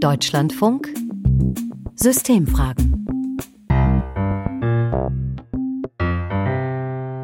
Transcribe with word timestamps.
Deutschlandfunk 0.00 0.88
Systemfragen. 1.94 3.06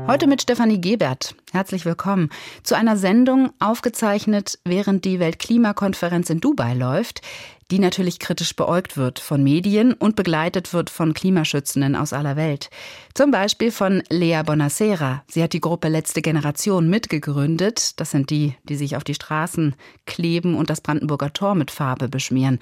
Heute 0.06 0.26
mit 0.26 0.42
Stefanie 0.42 0.80
Gebert. 0.80 1.34
Herzlich 1.52 1.84
willkommen 1.84 2.30
zu 2.62 2.76
einer 2.76 2.96
Sendung 2.96 3.50
aufgezeichnet, 3.58 4.58
während 4.64 5.04
die 5.04 5.18
Weltklimakonferenz 5.18 6.30
in 6.30 6.40
Dubai 6.40 6.74
läuft, 6.74 7.22
die 7.71 7.78
natürlich 7.78 8.19
kritisch 8.19 8.54
beäugt 8.56 8.96
wird 8.96 9.19
von 9.19 9.42
Medien 9.42 9.92
und 9.92 10.17
begleitet 10.17 10.72
wird 10.72 10.90
von 10.90 11.14
Klimaschützenden 11.14 11.96
aus 11.96 12.13
aller 12.13 12.37
Welt. 12.37 12.71
Zum 13.14 13.31
Beispiel 13.31 13.71
von 13.71 14.03
Lea 14.08 14.42
Bonacera. 14.44 15.22
Sie 15.28 15.42
hat 15.42 15.53
die 15.53 15.60
Gruppe 15.60 15.88
Letzte 15.88 16.23
Generation 16.23 16.88
mitgegründet. 16.88 17.98
Das 18.00 18.10
sind 18.10 18.30
die, 18.30 18.55
die 18.64 18.77
sich 18.77 18.96
auf 18.96 19.05
die 19.05 19.14
Straßen 19.14 19.74
kleben 20.06 20.55
und 20.55 20.70
das 20.70 20.80
Brandenburger 20.80 21.32
Tor 21.32 21.55
mit 21.55 21.70
Farbe 21.70 22.09
beschmieren. 22.09 22.59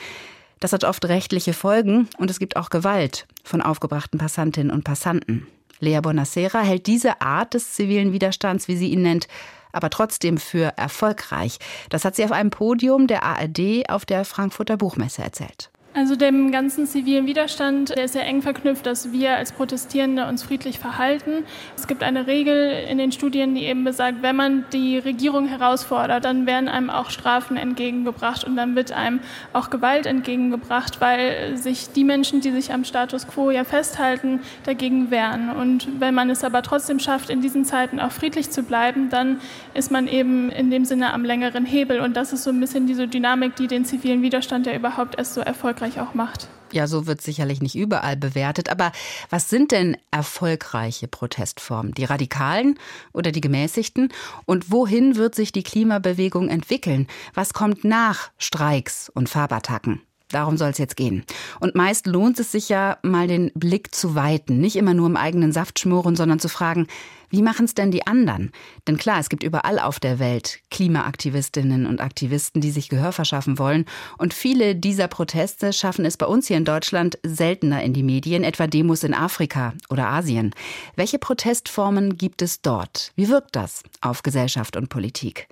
Das 0.61 0.73
hat 0.73 0.84
oft 0.84 1.05
rechtliche 1.06 1.55
Folgen 1.55 2.09
und 2.19 2.30
es 2.30 2.39
gibt 2.39 2.56
auch 2.56 2.70
Gewalt 2.70 3.27
von 3.42 3.62
aufgebrachten 3.62 4.20
Passantinnen 4.20 4.70
und 4.70 4.84
Passanten. 4.84 5.47
Lea 5.80 5.98
Bonacera 6.00 6.61
hält 6.61 6.87
diese 6.87 7.20
Art 7.20 7.55
des 7.55 7.73
zivilen 7.73 8.12
Widerstands, 8.12 8.69
wie 8.69 8.77
sie 8.77 8.92
ihn 8.92 9.03
nennt, 9.03 9.27
aber 9.73 9.91
trotzdem 9.91 10.39
für 10.39 10.75
erfolgreich. 10.77 11.59
Das 11.89 12.05
hat 12.05 12.15
sie 12.15 12.25
auf 12.25 12.33
einem 12.33 12.51
Podium 12.51 13.07
der 13.07 13.25
ARD 13.25 13.89
auf 13.89 14.05
der 14.07 14.25
Frankfurter 14.25 14.77
Buchmesse 14.77 15.23
erzählt. 15.23 15.72
Also 15.95 16.16
dem 16.16 16.51
ganzen 16.52 16.87
zivilen 16.87 17.27
Widerstand, 17.27 17.91
der 17.91 18.05
ist 18.05 18.12
sehr 18.12 18.27
eng 18.27 18.41
verknüpft, 18.41 18.87
dass 18.87 19.12
wir 19.12 19.37
als 19.37 19.52
Protestierende 19.52 20.27
uns 20.27 20.42
friedlich 20.42 20.78
verhalten. 20.78 21.45
Es 21.77 21.87
gibt 21.87 22.02
eine 22.02 22.27
Regel 22.27 22.73
in 22.88 22.96
den 22.96 23.12
Studien, 23.12 23.55
die 23.55 23.64
eben 23.64 23.84
besagt, 23.84 24.23
wenn 24.23 24.34
man 24.34 24.64
die 24.73 24.97
Regierung 24.97 25.48
herausfordert, 25.48 26.24
dann 26.24 26.47
werden 26.47 26.69
einem 26.69 26.88
auch 26.88 27.10
Strafen 27.10 27.59
entgegengebracht 27.59 28.42
und 28.45 28.56
dann 28.56 28.74
wird 28.74 28.91
einem 28.92 29.20
auch 29.52 29.69
Gewalt 29.69 30.06
entgegengebracht, 30.06 31.02
weil 31.02 31.59
sich 31.59 31.92
die 31.92 32.05
Menschen, 32.05 32.41
die 32.41 32.52
sich 32.52 32.72
am 32.72 32.84
Status 32.84 33.28
quo 33.28 33.50
ja 33.50 33.64
festhalten, 33.64 34.41
dagegen 34.64 35.11
wehren. 35.11 35.50
Und 35.50 36.00
wenn 36.00 36.14
man 36.14 36.30
es 36.30 36.42
aber 36.42 36.62
trotzdem 36.62 37.00
schafft, 37.00 37.28
in 37.28 37.42
diesen 37.42 37.67
Zeiten 37.67 38.00
auch 38.00 38.12
friedlich 38.12 38.50
zu 38.50 38.62
bleiben, 38.62 39.11
dann 39.11 39.42
ist 39.74 39.91
man 39.91 40.08
eben 40.08 40.48
in 40.48 40.70
dem 40.70 40.86
Sinne 40.86 41.12
am 41.12 41.22
längeren 41.22 41.67
Hebel. 41.67 42.00
Und 42.00 42.17
das 42.17 42.33
ist 42.33 42.45
so 42.45 42.50
ein 42.50 42.61
bisschen 42.61 42.86
diese 42.86 43.08
Dynamik, 43.08 43.56
die 43.56 43.67
den 43.67 43.84
zivilen 43.84 44.22
Widerstand 44.22 44.67
ja 44.67 44.74
überhaupt 44.74 45.19
erst 45.19 45.34
so 45.34 45.42
erfolgreich 45.42 45.81
erfolgreich 45.83 46.00
auch 46.00 46.14
macht. 46.14 46.48
Ja, 46.72 46.86
so 46.86 47.06
wird 47.06 47.20
sicherlich 47.20 47.61
nicht 47.61 47.77
überall 47.77 48.16
bewertet. 48.16 48.70
Aber 48.70 48.92
was 49.28 49.50
sind 49.50 49.72
denn 49.72 49.97
erfolgreiche 50.11 51.06
Protestformen? 51.06 51.92
Die 51.92 52.05
radikalen 52.05 52.78
oder 53.12 53.30
die 53.30 53.42
gemäßigten? 53.42 54.11
Und 54.47 54.70
wohin 54.70 55.16
wird 55.16 55.34
sich 55.34 55.52
die 55.52 55.62
Klimabewegung 55.62 56.48
entwickeln? 56.48 57.08
Was 57.34 57.52
kommt 57.52 57.84
nach 57.84 58.30
Streiks 58.39 59.11
und 59.11 59.28
Farbattacken? 59.28 60.00
Darum 60.30 60.56
soll 60.56 60.70
es 60.70 60.78
jetzt 60.78 60.97
gehen. 60.97 61.24
Und 61.61 61.74
meist 61.74 62.06
lohnt 62.06 62.41
es 62.41 62.52
sich 62.52 62.70
ja, 62.70 62.96
mal 63.02 63.28
den 63.28 63.52
Blick 63.55 63.94
zu 63.94 64.14
weiten. 64.14 64.58
Nicht 64.58 64.77
immer 64.77 64.94
nur 64.94 65.06
im 65.06 65.17
eigenen 65.19 65.52
Saft 65.52 65.78
schmoren, 65.78 66.17
sondern 66.17 66.39
zu 66.39 66.48
fragen, 66.48 66.86
wie 67.33 67.42
machen 67.42 67.64
es 67.64 67.75
denn 67.75 67.91
die 67.91 68.06
anderen? 68.06 68.52
Denn 68.86 68.98
klar, 68.98 69.19
es 69.19 69.30
gibt 69.30 69.42
überall 69.42 69.78
auf 69.78 69.98
der 69.98 70.19
Welt 70.19 70.61
Klimaaktivistinnen 70.70 71.86
und 71.86 72.00
Aktivisten, 72.00 72.61
die 72.61 72.70
sich 72.70 72.91
Gehör 72.91 73.11
verschaffen 73.11 73.58
wollen. 73.58 73.86
Und 74.19 74.34
viele 74.34 74.77
dieser 74.77 75.08
Proteste 75.08 75.72
schaffen 75.72 76.05
es 76.05 76.19
bei 76.19 76.27
uns 76.27 76.47
hier 76.47 76.58
in 76.58 76.66
Deutschland 76.66 77.19
seltener 77.22 77.83
in 77.83 77.94
die 77.94 78.02
Medien, 78.02 78.44
etwa 78.44 78.66
Demos 78.66 79.02
in 79.02 79.14
Afrika 79.14 79.72
oder 79.89 80.08
Asien. 80.08 80.55
Welche 80.94 81.19
Protestformen 81.19 82.19
gibt 82.19 82.42
es 82.42 82.61
dort? 82.61 83.12
Wie 83.16 83.30
wirkt 83.30 83.56
das 83.56 83.83
auf 84.02 84.22
Gesellschaft 84.22 84.77
und 84.77 84.91
Politik? 84.91 85.48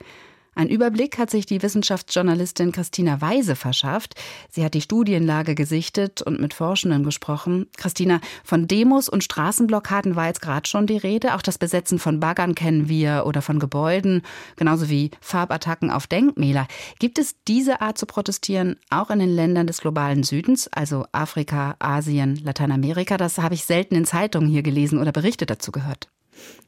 Ein 0.55 0.69
Überblick 0.69 1.17
hat 1.17 1.31
sich 1.31 1.47
die 1.47 1.63
Wissenschaftsjournalistin 1.63 2.73
Christina 2.73 3.21
Weise 3.21 3.55
verschafft. 3.55 4.15
Sie 4.51 4.65
hat 4.65 4.75
die 4.75 4.81
Studienlage 4.81 5.55
gesichtet 5.55 6.23
und 6.23 6.41
mit 6.41 6.55
Forschenden 6.55 7.05
gesprochen. 7.05 7.67
Christina, 7.77 8.21
von 8.43 8.67
Demos 8.67 9.09
und 9.09 9.23
Straßenblockaden 9.23 10.17
war 10.17 10.27
jetzt 10.27 10.43
gerade 10.43 10.69
schon 10.69 10.87
die 10.87 10.97
Rede. 10.97 11.35
Auch 11.35 11.43
das 11.43 11.57
Besetzen 11.57 11.99
von 11.99 12.19
Baggern 12.19 12.55
kennen 12.55 12.89
wir 12.89 13.25
oder 13.27 13.43
von 13.43 13.61
Gebäuden, 13.61 14.23
genauso 14.57 14.91
wie 14.91 15.11
Farbattacken 15.21 15.91
auf 15.91 16.07
Denkmäler. 16.07 16.67
Gibt 16.99 17.19
es 17.19 17.37
diese 17.47 17.81
Art 17.81 17.97
zu 17.97 18.07
protestieren 18.07 18.77
auch 18.91 19.11
in 19.11 19.21
den 19.21 19.35
Ländern 19.35 19.69
des 19.69 19.81
globalen 19.81 20.25
Südens, 20.25 20.69
also 20.69 21.07
Afrika, 21.13 21.77
Asien, 21.79 22.37
Lateinamerika? 22.37 23.17
Das 23.17 23.39
habe 23.39 23.55
ich 23.55 23.65
selten 23.65 23.95
in 23.95 24.05
Zeitungen 24.05 24.49
hier 24.51 24.63
gelesen 24.63 24.99
oder 24.99 25.13
Berichte 25.13 25.47
dazu 25.47 25.71
gehört. 25.71 26.11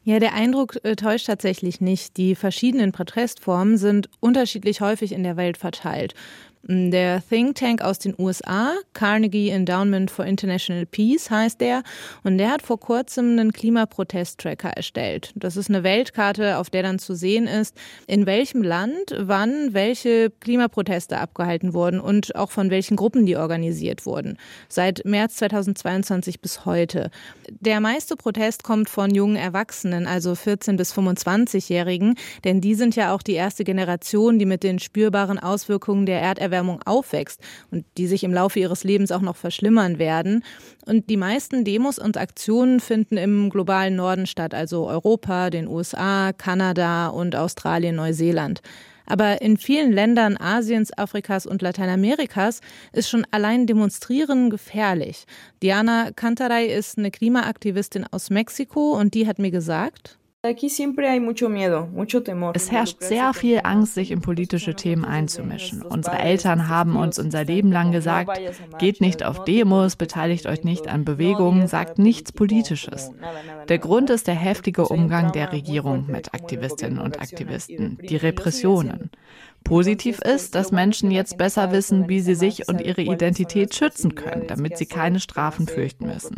Ja, 0.04 0.18
der 0.18 0.34
Eindruck 0.34 0.78
äh, 0.84 0.96
täuscht 0.96 1.26
tatsächlich 1.26 1.80
nicht. 1.80 2.16
Die 2.16 2.34
verschiedenen 2.34 2.92
Protestformen 2.92 3.76
sind 3.76 4.08
unterschiedlich 4.20 4.80
häufig 4.80 5.12
in 5.12 5.22
der 5.22 5.36
Welt 5.36 5.56
verteilt. 5.56 6.14
Der 6.68 7.20
Think 7.28 7.56
Tank 7.56 7.82
aus 7.82 7.98
den 7.98 8.14
USA, 8.16 8.74
Carnegie 8.92 9.48
Endowment 9.48 10.12
for 10.12 10.24
International 10.24 10.86
Peace 10.86 11.28
heißt 11.28 11.60
der, 11.60 11.82
und 12.22 12.38
der 12.38 12.52
hat 12.52 12.62
vor 12.62 12.78
kurzem 12.78 13.32
einen 13.32 13.52
Klimaprotest-Tracker 13.52 14.68
erstellt. 14.68 15.32
Das 15.34 15.56
ist 15.56 15.70
eine 15.70 15.82
Weltkarte, 15.82 16.58
auf 16.58 16.70
der 16.70 16.84
dann 16.84 17.00
zu 17.00 17.16
sehen 17.16 17.48
ist, 17.48 17.76
in 18.06 18.26
welchem 18.26 18.62
Land 18.62 19.12
wann 19.18 19.74
welche 19.74 20.30
Klimaproteste 20.38 21.18
abgehalten 21.18 21.74
wurden 21.74 21.98
und 21.98 22.36
auch 22.36 22.52
von 22.52 22.70
welchen 22.70 22.96
Gruppen 22.96 23.26
die 23.26 23.36
organisiert 23.36 24.06
wurden. 24.06 24.38
Seit 24.68 25.04
März 25.04 25.36
2022 25.36 26.40
bis 26.40 26.64
heute. 26.64 27.10
Der 27.48 27.80
meiste 27.80 28.14
Protest 28.14 28.62
kommt 28.62 28.88
von 28.88 29.12
jungen 29.12 29.36
Erwachsenen, 29.36 30.06
also 30.06 30.36
14 30.36 30.76
bis 30.76 30.94
25-Jährigen, 30.94 32.14
denn 32.44 32.60
die 32.60 32.76
sind 32.76 32.94
ja 32.94 33.12
auch 33.12 33.22
die 33.22 33.34
erste 33.34 33.64
Generation, 33.64 34.38
die 34.38 34.46
mit 34.46 34.62
den 34.62 34.78
spürbaren 34.78 35.40
Auswirkungen 35.40 36.06
der 36.06 36.20
Erderwärmung 36.20 36.51
Erderwärmung 36.52 36.80
aufwächst 36.84 37.40
und 37.70 37.84
die 37.96 38.06
sich 38.06 38.24
im 38.24 38.32
Laufe 38.32 38.60
ihres 38.60 38.84
Lebens 38.84 39.10
auch 39.10 39.20
noch 39.20 39.36
verschlimmern 39.36 39.98
werden. 39.98 40.44
Und 40.86 41.08
die 41.08 41.16
meisten 41.16 41.64
Demos 41.64 41.98
und 41.98 42.16
Aktionen 42.16 42.80
finden 42.80 43.16
im 43.16 43.50
globalen 43.50 43.96
Norden 43.96 44.26
statt, 44.26 44.54
also 44.54 44.86
Europa, 44.88 45.50
den 45.50 45.66
USA, 45.66 46.32
Kanada 46.32 47.08
und 47.08 47.34
Australien, 47.34 47.96
Neuseeland. 47.96 48.60
Aber 49.04 49.42
in 49.42 49.56
vielen 49.56 49.92
Ländern 49.92 50.36
Asiens, 50.36 50.96
Afrikas 50.96 51.44
und 51.44 51.60
Lateinamerikas 51.60 52.60
ist 52.92 53.10
schon 53.10 53.26
allein 53.30 53.66
Demonstrieren 53.66 54.48
gefährlich. 54.48 55.24
Diana 55.62 56.10
Cantaray 56.14 56.66
ist 56.72 56.98
eine 56.98 57.10
Klimaaktivistin 57.10 58.06
aus 58.10 58.30
Mexiko 58.30 58.92
und 58.92 59.14
die 59.14 59.26
hat 59.26 59.38
mir 59.40 59.50
gesagt, 59.50 60.18
es 62.54 62.72
herrscht 62.72 63.00
sehr 63.00 63.32
viel 63.32 63.60
Angst, 63.62 63.94
sich 63.94 64.10
in 64.10 64.20
politische 64.22 64.74
Themen 64.74 65.04
einzumischen. 65.04 65.82
Unsere 65.82 66.18
Eltern 66.18 66.66
haben 66.66 66.96
uns 66.96 67.20
unser 67.20 67.44
Leben 67.44 67.70
lang 67.70 67.92
gesagt, 67.92 68.40
geht 68.80 69.00
nicht 69.00 69.24
auf 69.24 69.44
Demos, 69.44 69.94
beteiligt 69.94 70.46
euch 70.46 70.64
nicht 70.64 70.88
an 70.88 71.04
Bewegungen, 71.04 71.68
sagt 71.68 72.00
nichts 72.00 72.32
Politisches. 72.32 73.12
Der 73.68 73.78
Grund 73.78 74.10
ist 74.10 74.26
der 74.26 74.34
heftige 74.34 74.88
Umgang 74.88 75.30
der 75.30 75.52
Regierung 75.52 76.06
mit 76.08 76.34
Aktivistinnen 76.34 76.98
und 76.98 77.20
Aktivisten, 77.20 77.98
die 78.02 78.16
Repressionen. 78.16 79.12
Positiv 79.64 80.20
ist, 80.20 80.54
dass 80.54 80.72
Menschen 80.72 81.10
jetzt 81.10 81.38
besser 81.38 81.72
wissen, 81.72 82.08
wie 82.08 82.20
sie 82.20 82.34
sich 82.34 82.68
und 82.68 82.80
ihre 82.80 83.02
Identität 83.02 83.74
schützen 83.74 84.14
können, 84.14 84.46
damit 84.46 84.78
sie 84.78 84.86
keine 84.86 85.20
Strafen 85.20 85.66
fürchten 85.66 86.06
müssen. 86.06 86.36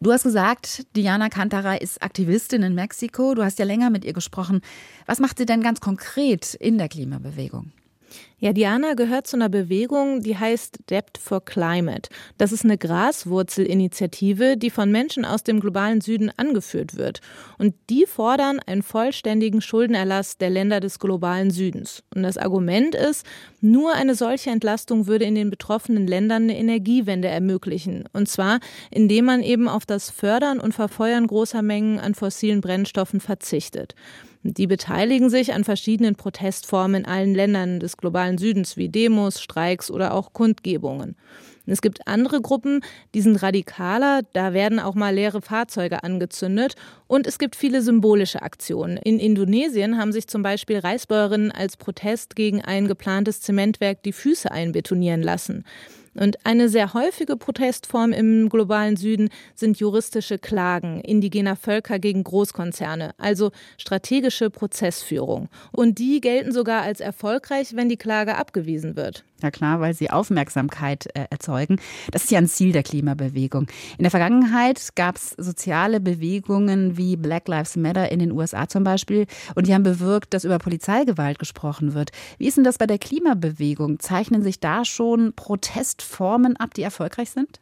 Du 0.00 0.12
hast 0.12 0.22
gesagt, 0.22 0.86
Diana 0.96 1.28
Cantara 1.28 1.74
ist 1.74 2.02
Aktivistin 2.02 2.62
in 2.62 2.74
Mexiko. 2.74 3.34
Du 3.34 3.44
hast 3.44 3.58
ja 3.58 3.64
länger 3.64 3.90
mit 3.90 4.04
ihr 4.04 4.12
gesprochen. 4.12 4.60
Was 5.06 5.20
macht 5.20 5.38
sie 5.38 5.46
denn 5.46 5.62
ganz 5.62 5.80
konkret 5.80 6.54
in 6.54 6.78
der 6.78 6.88
Klimabewegung? 6.88 7.72
Ja, 8.40 8.52
Diana 8.52 8.94
gehört 8.94 9.26
zu 9.26 9.34
einer 9.34 9.48
Bewegung, 9.48 10.22
die 10.22 10.36
heißt 10.36 10.78
Debt 10.90 11.18
for 11.18 11.44
Climate. 11.44 12.08
Das 12.36 12.52
ist 12.52 12.64
eine 12.64 12.78
Graswurzelinitiative, 12.78 14.56
die 14.56 14.70
von 14.70 14.92
Menschen 14.92 15.24
aus 15.24 15.42
dem 15.42 15.58
globalen 15.58 16.00
Süden 16.00 16.30
angeführt 16.36 16.96
wird. 16.96 17.20
Und 17.58 17.74
die 17.90 18.06
fordern 18.06 18.60
einen 18.64 18.82
vollständigen 18.82 19.60
Schuldenerlass 19.60 20.38
der 20.38 20.50
Länder 20.50 20.78
des 20.78 21.00
globalen 21.00 21.50
Südens. 21.50 22.04
Und 22.14 22.22
das 22.22 22.38
Argument 22.38 22.94
ist, 22.94 23.26
nur 23.60 23.94
eine 23.94 24.14
solche 24.14 24.50
Entlastung 24.50 25.08
würde 25.08 25.24
in 25.24 25.34
den 25.34 25.50
betroffenen 25.50 26.06
Ländern 26.06 26.44
eine 26.44 26.56
Energiewende 26.56 27.26
ermöglichen. 27.26 28.04
Und 28.12 28.28
zwar, 28.28 28.60
indem 28.92 29.24
man 29.24 29.42
eben 29.42 29.68
auf 29.68 29.84
das 29.84 30.10
Fördern 30.10 30.60
und 30.60 30.74
Verfeuern 30.74 31.26
großer 31.26 31.62
Mengen 31.62 31.98
an 31.98 32.14
fossilen 32.14 32.60
Brennstoffen 32.60 33.18
verzichtet. 33.18 33.96
Die 34.56 34.66
beteiligen 34.66 35.28
sich 35.28 35.52
an 35.52 35.64
verschiedenen 35.64 36.14
Protestformen 36.14 37.02
in 37.02 37.06
allen 37.06 37.34
Ländern 37.34 37.80
des 37.80 37.96
globalen 37.98 38.38
Südens 38.38 38.76
wie 38.76 38.88
Demos, 38.88 39.42
Streiks 39.42 39.90
oder 39.90 40.14
auch 40.14 40.32
Kundgebungen. 40.32 41.16
Es 41.66 41.82
gibt 41.82 42.08
andere 42.08 42.40
Gruppen, 42.40 42.80
die 43.14 43.20
sind 43.20 43.42
radikaler, 43.42 44.22
da 44.32 44.54
werden 44.54 44.80
auch 44.80 44.94
mal 44.94 45.14
leere 45.14 45.42
Fahrzeuge 45.42 46.02
angezündet 46.02 46.76
und 47.06 47.26
es 47.26 47.38
gibt 47.38 47.56
viele 47.56 47.82
symbolische 47.82 48.40
Aktionen. 48.40 48.96
In 48.96 49.18
Indonesien 49.18 49.98
haben 49.98 50.12
sich 50.12 50.28
zum 50.28 50.42
Beispiel 50.42 50.78
Reisbäuerinnen 50.78 51.52
als 51.52 51.76
Protest 51.76 52.36
gegen 52.36 52.62
ein 52.62 52.88
geplantes 52.88 53.42
Zementwerk 53.42 54.02
die 54.02 54.14
Füße 54.14 54.50
einbetonieren 54.50 55.22
lassen. 55.22 55.64
Und 56.14 56.44
eine 56.44 56.68
sehr 56.68 56.94
häufige 56.94 57.36
Protestform 57.36 58.12
im 58.12 58.48
globalen 58.48 58.96
Süden 58.96 59.30
sind 59.54 59.78
juristische 59.78 60.38
Klagen 60.38 61.00
indigener 61.00 61.56
Völker 61.56 61.98
gegen 61.98 62.24
Großkonzerne, 62.24 63.12
also 63.18 63.50
strategische 63.76 64.50
Prozessführung. 64.50 65.48
Und 65.72 65.98
die 65.98 66.20
gelten 66.20 66.52
sogar 66.52 66.82
als 66.82 67.00
erfolgreich, 67.00 67.74
wenn 67.74 67.88
die 67.88 67.96
Klage 67.96 68.36
abgewiesen 68.36 68.96
wird. 68.96 69.24
Ja 69.42 69.50
klar, 69.50 69.80
weil 69.80 69.94
sie 69.94 70.10
Aufmerksamkeit 70.10 71.06
äh, 71.14 71.26
erzeugen. 71.30 71.80
Das 72.10 72.24
ist 72.24 72.30
ja 72.30 72.38
ein 72.38 72.48
Ziel 72.48 72.72
der 72.72 72.82
Klimabewegung. 72.82 73.68
In 73.96 74.02
der 74.02 74.10
Vergangenheit 74.10 74.88
gab 74.96 75.16
es 75.16 75.30
soziale 75.38 76.00
Bewegungen 76.00 76.96
wie 76.96 77.16
Black 77.16 77.46
Lives 77.46 77.76
Matter 77.76 78.10
in 78.10 78.18
den 78.18 78.32
USA 78.32 78.68
zum 78.68 78.82
Beispiel 78.82 79.26
und 79.54 79.68
die 79.68 79.74
haben 79.74 79.84
bewirkt, 79.84 80.34
dass 80.34 80.44
über 80.44 80.58
Polizeigewalt 80.58 81.38
gesprochen 81.38 81.94
wird. 81.94 82.10
Wie 82.38 82.48
ist 82.48 82.56
denn 82.56 82.64
das 82.64 82.78
bei 82.78 82.86
der 82.86 82.98
Klimabewegung? 82.98 84.00
Zeichnen 84.00 84.42
sich 84.42 84.58
da 84.58 84.84
schon 84.84 85.32
Protestformen 85.34 86.56
ab, 86.56 86.74
die 86.74 86.82
erfolgreich 86.82 87.30
sind? 87.30 87.60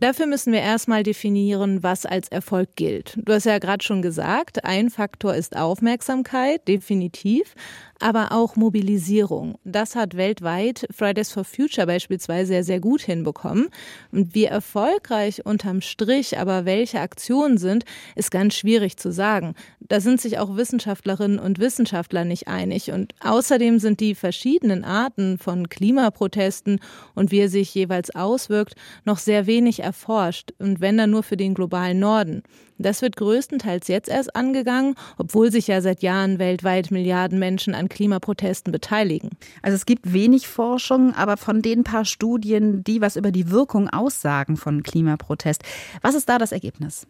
Dafür 0.00 0.26
müssen 0.26 0.52
wir 0.52 0.60
erstmal 0.60 1.02
definieren, 1.02 1.82
was 1.82 2.06
als 2.06 2.28
Erfolg 2.28 2.76
gilt. 2.76 3.16
Du 3.16 3.32
hast 3.32 3.44
ja 3.44 3.58
gerade 3.58 3.84
schon 3.84 4.02
gesagt, 4.02 4.64
ein 4.64 4.90
Faktor 4.90 5.34
ist 5.34 5.56
Aufmerksamkeit, 5.56 6.66
definitiv 6.68 7.54
aber 8.00 8.32
auch 8.32 8.56
Mobilisierung. 8.56 9.56
Das 9.64 9.96
hat 9.96 10.16
weltweit 10.16 10.86
Fridays 10.90 11.32
for 11.32 11.44
Future 11.44 11.86
beispielsweise 11.86 12.54
sehr, 12.54 12.64
sehr 12.64 12.80
gut 12.80 13.00
hinbekommen. 13.00 13.68
Und 14.12 14.34
wie 14.34 14.44
erfolgreich 14.44 15.44
unterm 15.44 15.80
Strich 15.80 16.38
aber 16.38 16.64
welche 16.64 17.00
Aktionen 17.00 17.58
sind, 17.58 17.84
ist 18.14 18.30
ganz 18.30 18.54
schwierig 18.54 18.96
zu 18.96 19.12
sagen. 19.12 19.54
Da 19.80 20.00
sind 20.00 20.20
sich 20.20 20.38
auch 20.38 20.56
Wissenschaftlerinnen 20.56 21.38
und 21.38 21.58
Wissenschaftler 21.58 22.24
nicht 22.24 22.48
einig. 22.48 22.92
Und 22.92 23.12
außerdem 23.20 23.78
sind 23.78 24.00
die 24.00 24.14
verschiedenen 24.14 24.84
Arten 24.84 25.38
von 25.38 25.68
Klimaprotesten 25.68 26.80
und 27.14 27.30
wie 27.30 27.40
er 27.40 27.48
sich 27.48 27.74
jeweils 27.74 28.14
auswirkt, 28.14 28.74
noch 29.04 29.18
sehr 29.18 29.46
wenig 29.46 29.80
erforscht. 29.80 30.52
Und 30.58 30.80
wenn 30.80 30.96
dann 30.96 31.10
nur 31.10 31.22
für 31.22 31.36
den 31.36 31.54
globalen 31.54 31.98
Norden. 31.98 32.42
Das 32.78 33.02
wird 33.02 33.16
größtenteils 33.16 33.86
jetzt 33.88 34.08
erst 34.08 34.34
angegangen, 34.34 34.96
obwohl 35.16 35.52
sich 35.52 35.68
ja 35.68 35.80
seit 35.80 36.02
Jahren 36.02 36.38
weltweit 36.38 36.90
Milliarden 36.90 37.38
Menschen 37.38 37.74
an 37.74 37.83
Klimaprotesten 37.88 38.72
beteiligen. 38.72 39.30
Also 39.62 39.76
es 39.76 39.86
gibt 39.86 40.12
wenig 40.12 40.48
Forschung, 40.48 41.14
aber 41.14 41.36
von 41.36 41.62
den 41.62 41.84
paar 41.84 42.04
Studien, 42.04 42.84
die 42.84 43.00
was 43.00 43.16
über 43.16 43.30
die 43.30 43.50
Wirkung 43.50 43.88
aussagen 43.88 44.56
von 44.56 44.82
Klimaprotest, 44.82 45.62
was 46.02 46.14
ist 46.14 46.28
da 46.28 46.38
das 46.38 46.52
Ergebnis? 46.52 47.06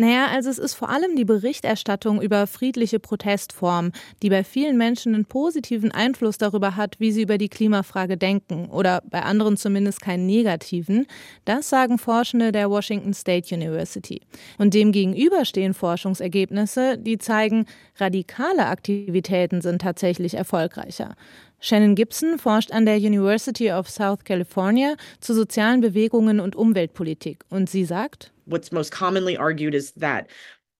Naja, 0.00 0.28
also 0.32 0.48
es 0.48 0.60
ist 0.60 0.74
vor 0.74 0.90
allem 0.90 1.16
die 1.16 1.24
Berichterstattung 1.24 2.22
über 2.22 2.46
friedliche 2.46 3.00
Protestformen, 3.00 3.90
die 4.22 4.30
bei 4.30 4.44
vielen 4.44 4.76
Menschen 4.76 5.12
einen 5.12 5.24
positiven 5.24 5.90
Einfluss 5.90 6.38
darüber 6.38 6.76
hat, 6.76 7.00
wie 7.00 7.10
sie 7.10 7.22
über 7.22 7.36
die 7.36 7.48
Klimafrage 7.48 8.16
denken 8.16 8.68
oder 8.70 9.02
bei 9.10 9.22
anderen 9.22 9.56
zumindest 9.56 10.00
keinen 10.00 10.24
negativen. 10.24 11.08
Das 11.46 11.68
sagen 11.68 11.98
Forschende 11.98 12.52
der 12.52 12.70
Washington 12.70 13.12
State 13.12 13.52
University. 13.52 14.20
Und 14.56 14.74
demgegenüber 14.74 15.44
stehen 15.44 15.74
Forschungsergebnisse, 15.74 16.96
die 16.96 17.18
zeigen, 17.18 17.66
radikale 17.96 18.66
Aktivitäten 18.66 19.62
sind 19.62 19.82
tatsächlich 19.82 20.34
erfolgreicher. 20.34 21.16
Shannon 21.58 21.96
Gibson 21.96 22.38
forscht 22.38 22.70
an 22.70 22.86
der 22.86 22.98
University 22.98 23.72
of 23.72 23.90
South 23.90 24.22
California 24.22 24.94
zu 25.18 25.34
sozialen 25.34 25.80
Bewegungen 25.80 26.38
und 26.38 26.54
Umweltpolitik 26.54 27.44
und 27.50 27.68
sie 27.68 27.84
sagt, 27.84 28.30
what's 28.48 28.72
most 28.72 28.90
commonly 28.90 29.36
argued 29.36 29.74
is 29.74 29.92
that 29.92 30.26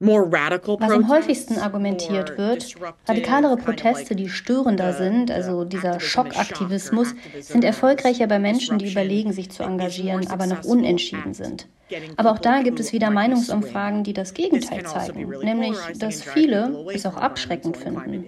was 0.01 0.93
am 0.93 1.09
häufigsten 1.09 1.59
argumentiert 1.59 2.39
wird, 2.39 2.77
radikalere 3.09 3.57
Proteste, 3.57 4.15
die 4.15 4.29
störender 4.29 4.93
sind, 4.93 5.31
also 5.33 5.65
dieser 5.65 5.99
Schockaktivismus, 5.99 7.17
sind 7.41 7.65
erfolgreicher 7.65 8.29
bei 8.29 8.39
Menschen, 8.39 8.79
die 8.79 8.93
überlegen, 8.93 9.33
sich 9.33 9.51
zu 9.51 9.65
engagieren, 9.65 10.29
aber 10.29 10.47
noch 10.47 10.65
unentschieden 10.65 11.35
sind. 11.35 11.69
Aber 12.17 12.33
auch 12.33 12.39
da 12.39 12.63
gibt 12.63 12.81
es 12.81 12.93
wieder 12.93 13.11
Meinungsumfragen, 13.11 14.05
die 14.05 14.13
das 14.13 14.35
Gegenteil 14.35 14.85
zeigen, 14.85 15.29
nämlich, 15.43 15.77
dass 15.99 16.23
viele 16.23 16.85
es 16.93 17.07
auch 17.07 17.17
abschreckend 17.17 17.77
finden. 17.77 18.25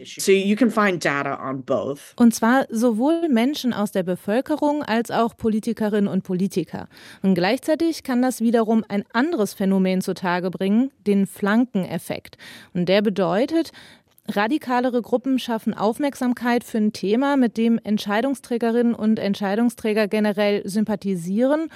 Und 2.17 2.35
zwar 2.35 2.67
sowohl 2.71 3.29
Menschen 3.29 3.73
aus 3.73 3.93
der 3.93 4.03
Bevölkerung 4.03 4.83
als 4.83 5.11
auch 5.11 5.37
Politikerinnen 5.37 6.09
und 6.09 6.25
Politiker. 6.25 6.89
Und 7.23 7.35
gleichzeitig 7.35 8.03
kann 8.03 8.23
das 8.23 8.41
wiederum 8.41 8.85
ein 8.89 9.05
anderes 9.13 9.55
Phänomen 9.55 10.01
zutage 10.01 10.51
bringen, 10.51 10.91
den 11.07 11.27
Flankeneffekt. 11.27 12.37
Und 12.73 12.89
der 12.89 13.03
bedeutet, 13.03 13.73
Radikalere 14.29 15.03
Gruppen 15.03 15.39
schaffen 15.39 15.75
Aufmerksamkeit 15.75 16.63
für 16.63 16.79
ein 16.79 16.93
Thema, 16.93 17.37
mit 17.37 17.57
dem 17.57 17.81
Entscheidungsträgerinnen 17.83 18.95
und 18.95 19.19
Entscheidungsträger 19.19 20.07
generell 20.07 20.63
sympathisieren 20.69 21.69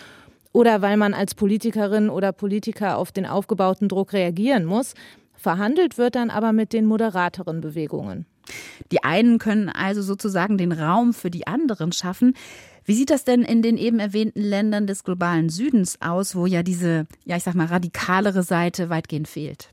oder 0.54 0.80
weil 0.80 0.96
man 0.96 1.12
als 1.12 1.34
Politikerin 1.34 2.08
oder 2.08 2.32
Politiker 2.32 2.96
auf 2.96 3.12
den 3.12 3.26
aufgebauten 3.26 3.88
Druck 3.88 4.14
reagieren 4.14 4.64
muss. 4.64 4.94
Verhandelt 5.34 5.98
wird 5.98 6.14
dann 6.14 6.30
aber 6.30 6.52
mit 6.52 6.72
den 6.72 6.86
moderateren 6.86 7.60
Bewegungen. 7.60 8.24
Die 8.92 9.02
einen 9.02 9.38
können 9.38 9.68
also 9.68 10.00
sozusagen 10.00 10.56
den 10.56 10.72
Raum 10.72 11.12
für 11.12 11.30
die 11.30 11.46
anderen 11.46 11.92
schaffen. 11.92 12.34
Wie 12.84 12.94
sieht 12.94 13.10
das 13.10 13.24
denn 13.24 13.42
in 13.42 13.62
den 13.62 13.76
eben 13.76 13.98
erwähnten 13.98 14.42
Ländern 14.42 14.86
des 14.86 15.04
globalen 15.04 15.48
Südens 15.48 16.00
aus, 16.00 16.36
wo 16.36 16.46
ja 16.46 16.62
diese, 16.62 17.06
ja, 17.24 17.36
ich 17.36 17.42
sag 17.42 17.54
mal, 17.54 17.66
radikalere 17.66 18.42
Seite 18.42 18.90
weitgehend 18.90 19.26
fehlt? 19.26 19.70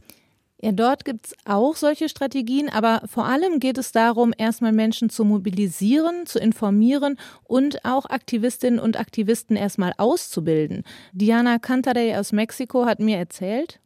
Ja, 0.63 0.71
dort 0.71 1.05
gibt 1.05 1.25
es 1.25 1.33
auch 1.43 1.75
solche 1.75 2.07
Strategien, 2.07 2.69
aber 2.69 3.01
vor 3.07 3.25
allem 3.25 3.59
geht 3.59 3.79
es 3.79 3.91
darum, 3.91 4.31
erstmal 4.37 4.71
Menschen 4.71 5.09
zu 5.09 5.25
mobilisieren, 5.25 6.27
zu 6.27 6.39
informieren 6.39 7.17
und 7.43 7.83
auch 7.83 8.05
Aktivistinnen 8.05 8.79
und 8.79 8.99
Aktivisten 8.99 9.57
erstmal 9.57 9.93
auszubilden. 9.97 10.83
Diana 11.13 11.57
Cantarey 11.57 12.15
aus 12.15 12.31
Mexiko 12.31 12.85
hat 12.85 12.99
mir 12.99 13.17
erzählt, 13.17 13.80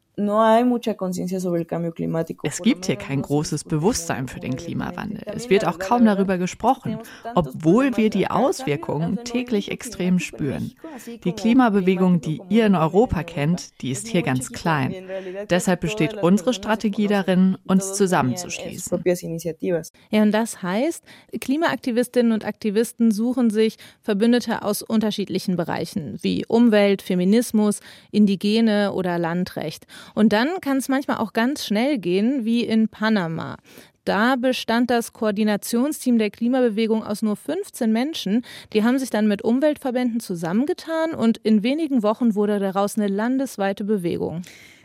es 2.44 2.62
gibt 2.62 2.86
hier 2.86 2.96
kein 2.96 3.22
großes 3.22 3.64
Bewusstsein 3.66 4.28
für 4.28 4.40
den 4.40 4.56
Klimawandel. 4.56 5.24
Es 5.26 5.50
wird 5.50 5.68
auch 5.68 5.78
kaum 5.78 6.06
darüber 6.06 6.38
gesprochen, 6.38 7.00
obwohl 7.34 7.98
wir 7.98 8.10
die 8.10 8.30
Auswirkungen 8.30 9.20
täglich 9.26 9.72
extrem 9.72 10.20
spüren. 10.20 10.74
Die 11.24 11.34
Klimabewegung, 11.34 12.22
die 12.22 12.42
ihr 12.50 12.66
in 12.66 12.76
Europa 12.76 13.24
kennt, 13.24 13.82
die 13.82 13.92
ist 13.92 14.08
hier 14.08 14.22
ganz 14.22 14.52
klein. 14.52 14.94
Deshalb 15.50 15.82
besteht 15.82 16.14
unsere 16.16 16.54
Strategie 16.54 17.08
darin, 17.08 17.58
uns 17.66 17.94
zusammenzuschließen. 17.94 19.04
Ja, 20.12 20.22
und 20.22 20.32
das 20.32 20.62
heißt, 20.62 21.04
Klimaaktivistinnen 21.42 22.32
und 22.32 22.46
Aktivisten 22.46 23.12
suchen 23.12 23.50
sich 23.50 23.78
Verbündete 24.02 24.62
aus 24.62 24.82
unterschiedlichen 24.82 25.58
Bereichen, 25.58 26.18
wie 26.22 26.46
Umwelt, 26.48 27.02
Feminismus, 27.02 27.82
Indigene 28.12 28.94
oder 28.94 29.20
Landrecht. 29.20 29.86
Und 30.14 30.34
dann 30.34 30.62
kann 30.62 30.78
es 30.78 30.90
manchmal 30.90 31.18
auch 31.18 31.34
ganz 31.34 31.66
schnell 31.66 31.98
gehen, 31.98 32.46
wie 32.46 32.64
in 32.64 32.88
Panama. 32.88 33.58
Da 34.06 34.36
bestand 34.36 34.92
das 34.92 35.14
Koordinationsteam 35.14 36.20
der 36.20 36.30
Klimabewegung 36.30 37.04
aus 37.04 37.24
nur 37.24 37.36
15 37.36 37.92
Menschen. 37.92 38.46
Die 38.72 38.84
haben 38.84 39.00
sich 39.00 39.10
dann 39.10 39.28
mit 39.28 39.42
Umweltverbänden 39.42 40.20
zusammengetan 40.20 41.16
und 41.16 41.40
in 41.40 41.64
wenigen 41.64 42.04
Wochen 42.04 42.36
wurde 42.36 42.60
daraus 42.60 42.98
eine 42.98 43.08
landesweite 43.08 43.84
Bewegung. 43.84 44.44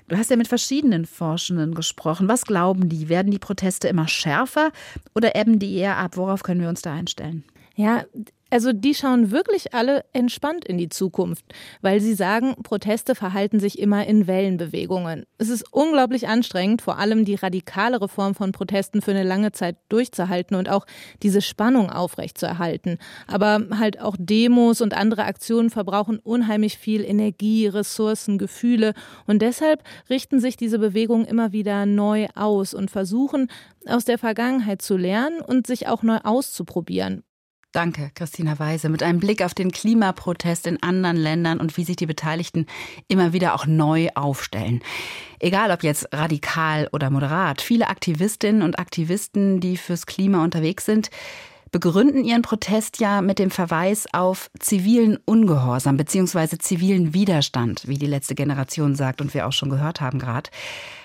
Du 0.08 0.16
hast 0.16 0.30
ja 0.30 0.36
mit 0.36 0.48
verschiedenen 0.48 1.04
Forschenden 1.04 1.74
gesprochen. 1.74 2.28
Was 2.28 2.44
glauben 2.44 2.88
die? 2.88 3.08
Werden 3.08 3.30
die 3.30 3.38
Proteste 3.38 3.86
immer 3.88 4.08
schärfer 4.08 4.72
oder 5.14 5.36
ebben 5.36 5.58
die 5.58 5.76
eher 5.76 5.98
ab? 5.98 6.16
Worauf 6.16 6.42
können 6.42 6.62
wir 6.62 6.68
uns 6.68 6.82
da 6.82 6.94
einstellen? 6.94 7.44
Ja, 7.76 8.04
also 8.50 8.72
die 8.72 8.94
schauen 8.94 9.30
wirklich 9.30 9.74
alle 9.74 10.04
entspannt 10.12 10.64
in 10.64 10.76
die 10.76 10.88
Zukunft, 10.88 11.44
weil 11.80 12.00
sie 12.00 12.14
sagen, 12.14 12.56
Proteste 12.62 13.14
verhalten 13.14 13.60
sich 13.60 13.78
immer 13.78 14.06
in 14.06 14.26
Wellenbewegungen. 14.26 15.24
Es 15.38 15.48
ist 15.48 15.72
unglaublich 15.72 16.28
anstrengend, 16.28 16.82
vor 16.82 16.98
allem 16.98 17.24
die 17.24 17.36
radikalere 17.36 18.08
Form 18.08 18.34
von 18.34 18.52
Protesten 18.52 19.02
für 19.02 19.12
eine 19.12 19.22
lange 19.22 19.52
Zeit 19.52 19.76
durchzuhalten 19.88 20.56
und 20.56 20.68
auch 20.68 20.84
diese 21.22 21.40
Spannung 21.40 21.90
aufrechtzuerhalten. 21.90 22.98
Aber 23.26 23.66
halt 23.78 24.00
auch 24.00 24.16
Demos 24.18 24.80
und 24.80 24.94
andere 24.94 25.24
Aktionen 25.24 25.70
verbrauchen 25.70 26.18
unheimlich 26.18 26.76
viel 26.76 27.04
Energie, 27.04 27.68
Ressourcen, 27.68 28.38
Gefühle 28.38 28.94
und 29.26 29.42
deshalb 29.42 29.84
richten 30.08 30.40
sich 30.40 30.56
diese 30.56 30.78
Bewegungen 30.78 31.24
immer 31.24 31.52
wieder 31.52 31.86
neu 31.86 32.26
aus 32.34 32.74
und 32.74 32.90
versuchen, 32.90 33.48
aus 33.86 34.04
der 34.04 34.18
Vergangenheit 34.18 34.82
zu 34.82 34.96
lernen 34.96 35.40
und 35.40 35.66
sich 35.66 35.86
auch 35.86 36.02
neu 36.02 36.18
auszuprobieren. 36.24 37.22
Danke, 37.72 38.10
Christina 38.16 38.58
Weise. 38.58 38.88
Mit 38.88 39.00
einem 39.00 39.20
Blick 39.20 39.42
auf 39.44 39.54
den 39.54 39.70
Klimaprotest 39.70 40.66
in 40.66 40.82
anderen 40.82 41.16
Ländern 41.16 41.60
und 41.60 41.76
wie 41.76 41.84
sich 41.84 41.94
die 41.94 42.06
Beteiligten 42.06 42.66
immer 43.06 43.32
wieder 43.32 43.54
auch 43.54 43.64
neu 43.64 44.08
aufstellen. 44.16 44.82
Egal 45.38 45.70
ob 45.70 45.84
jetzt 45.84 46.08
radikal 46.12 46.88
oder 46.90 47.10
moderat, 47.10 47.60
viele 47.60 47.86
Aktivistinnen 47.86 48.62
und 48.62 48.80
Aktivisten, 48.80 49.60
die 49.60 49.76
fürs 49.76 50.06
Klima 50.06 50.42
unterwegs 50.42 50.84
sind, 50.84 51.10
begründen 51.70 52.24
ihren 52.24 52.42
Protest 52.42 52.98
ja 52.98 53.22
mit 53.22 53.38
dem 53.38 53.52
Verweis 53.52 54.08
auf 54.12 54.50
zivilen 54.58 55.16
Ungehorsam 55.24 55.96
bzw. 55.96 56.58
zivilen 56.58 57.14
Widerstand, 57.14 57.86
wie 57.86 57.98
die 57.98 58.06
letzte 58.06 58.34
Generation 58.34 58.96
sagt 58.96 59.20
und 59.20 59.32
wir 59.32 59.46
auch 59.46 59.52
schon 59.52 59.70
gehört 59.70 60.00
haben 60.00 60.18
gerade. 60.18 60.50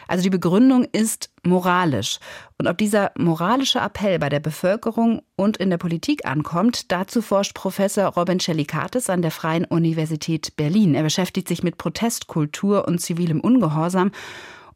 Also 0.08 0.24
die 0.24 0.30
Begründung 0.30 0.86
ist 0.92 1.30
moralisch. 1.44 2.20
Und 2.58 2.68
ob 2.68 2.78
dieser 2.78 3.12
moralische 3.18 3.80
Appell 3.80 4.20
bei 4.20 4.30
der 4.30 4.40
Bevölkerung 4.40 5.22
und 5.36 5.58
in 5.58 5.70
der 5.70 5.78
Politik 5.78 6.26
ankommt, 6.26 6.92
dazu 6.92 7.22
forscht 7.22 7.54
Professor 7.54 8.06
Robin 8.06 8.40
Cellikatis 8.40 9.10
an 9.10 9.22
der 9.22 9.32
Freien 9.32 9.66
Universität 9.66 10.56
Berlin. 10.56 10.96
Er 10.96 11.04
beschäftigt 11.04 11.48
sich 11.48 11.64
mit 11.64 11.78
Protestkultur 11.78 12.88
und 12.88 13.00
zivilem 13.00 13.40
Ungehorsam. 13.40 14.12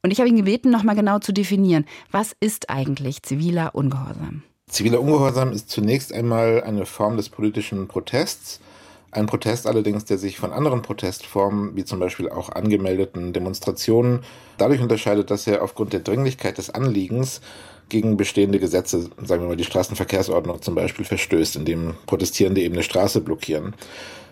Und 0.01 0.11
ich 0.11 0.19
habe 0.19 0.29
ihn 0.29 0.37
gebeten, 0.37 0.69
nochmal 0.69 0.95
genau 0.95 1.19
zu 1.19 1.33
definieren, 1.33 1.85
was 2.11 2.35
ist 2.39 2.69
eigentlich 2.69 3.23
ziviler 3.23 3.75
Ungehorsam? 3.75 4.43
Ziviler 4.69 5.01
Ungehorsam 5.01 5.51
ist 5.51 5.69
zunächst 5.69 6.13
einmal 6.13 6.63
eine 6.63 6.85
Form 6.85 7.17
des 7.17 7.29
politischen 7.29 7.87
Protests. 7.87 8.61
Ein 9.11 9.25
Protest 9.25 9.65
allerdings, 9.65 10.05
der 10.05 10.19
sich 10.19 10.37
von 10.37 10.53
anderen 10.53 10.83
Protestformen, 10.83 11.75
wie 11.75 11.83
zum 11.83 11.99
Beispiel 11.99 12.29
auch 12.29 12.49
angemeldeten 12.49 13.33
Demonstrationen, 13.33 14.19
dadurch 14.57 14.81
unterscheidet, 14.81 15.31
dass 15.31 15.47
er 15.47 15.63
aufgrund 15.63 15.93
der 15.93 16.01
Dringlichkeit 16.01 16.59
des 16.59 16.69
Anliegens 16.69 17.41
gegen 17.89 18.17
bestehende 18.17 18.59
Gesetze, 18.59 19.09
sagen 19.23 19.41
wir 19.41 19.49
mal 19.49 19.57
die 19.57 19.63
Straßenverkehrsordnung 19.63 20.61
zum 20.61 20.75
Beispiel, 20.75 21.05
verstößt, 21.05 21.55
indem 21.55 21.95
Protestierende 22.05 22.61
eben 22.61 22.75
eine 22.75 22.83
Straße 22.83 23.21
blockieren. 23.21 23.73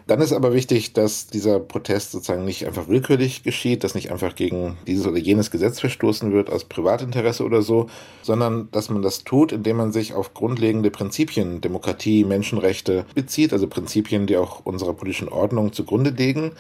Dann 0.07 0.21
ist 0.21 0.31
aber 0.31 0.53
wichtig, 0.53 0.93
dass 0.93 1.27
dieser 1.27 1.59
Protest 1.59 2.13
sozusagen 2.13 2.45
nicht 2.45 2.65
einfach 2.65 2.87
willkürlich 2.87 3.43
geschieht, 3.43 3.83
dass 3.83 3.93
nicht 3.93 4.09
einfach 4.09 4.35
gegen 4.35 4.77
dieses 4.87 5.05
oder 5.05 5.17
jenes 5.17 5.51
Gesetz 5.51 5.81
verstoßen 5.81 6.31
wird 6.31 6.49
aus 6.49 6.63
Privatinteresse 6.63 7.43
oder 7.43 7.61
so, 7.61 7.87
sondern 8.21 8.69
dass 8.71 8.89
man 8.89 9.01
das 9.01 9.25
tut, 9.25 9.51
indem 9.51 9.75
man 9.75 9.91
sich 9.91 10.13
auf 10.13 10.33
grundlegende 10.33 10.91
Prinzipien, 10.91 11.59
Demokratie, 11.59 12.23
Menschenrechte 12.23 13.05
bezieht, 13.15 13.51
also 13.51 13.67
Prinzipien, 13.67 14.27
die 14.27 14.37
auch 14.37 14.65
unserer 14.65 14.93
politischen 14.93 15.27
Ordnung 15.27 15.73
zugrunde 15.73 16.11
liegen. 16.11 16.53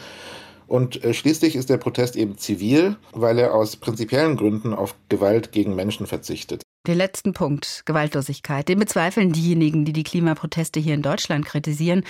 Und 0.67 1.01
äh, 1.05 1.13
schließlich 1.13 1.55
ist 1.55 1.69
der 1.69 1.77
Protest 1.77 2.17
eben 2.17 2.37
zivil, 2.37 2.97
weil 3.13 3.39
er 3.39 3.53
aus 3.53 3.77
prinzipiellen 3.77 4.35
Gründen 4.35 4.73
auf 4.73 4.93
Gewalt 5.07 5.53
gegen 5.53 5.73
Menschen 5.73 6.05
verzichtet. 6.05 6.63
Den 6.87 6.97
letzten 6.97 7.33
Punkt, 7.33 7.83
Gewaltlosigkeit, 7.85 8.69
den 8.69 8.79
bezweifeln 8.79 9.33
diejenigen, 9.33 9.83
die 9.83 9.91
die 9.91 10.03
Klimaproteste 10.03 10.79
hier 10.79 10.93
in 10.93 11.01
Deutschland 11.01 11.45
kritisieren. 11.45 12.03